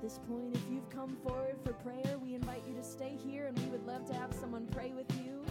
this 0.09 0.21
point, 0.27 0.57
if 0.57 0.63
you've 0.73 0.89
come 0.89 1.15
forward 1.23 1.57
for 1.63 1.75
prayer, 1.75 2.17
we 2.23 2.35
invite 2.35 2.63
you 2.67 2.75
to 2.75 2.83
stay 2.83 3.15
here 3.23 3.45
and 3.45 3.59
we 3.59 3.67
would 3.67 3.87
love 3.87 4.07
to 4.07 4.15
have 4.15 4.33
someone 4.33 4.67
pray 4.73 4.91
with 4.97 5.05
you. 5.23 5.45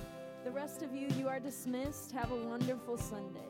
The 0.46 0.50
rest 0.50 0.82
of 0.82 0.96
you, 0.96 1.08
you 1.16 1.28
are 1.28 1.40
dismissed. 1.40 2.12
Have 2.14 2.32
a 2.32 2.36
wonderful 2.36 2.98
Sunday. 2.98 3.47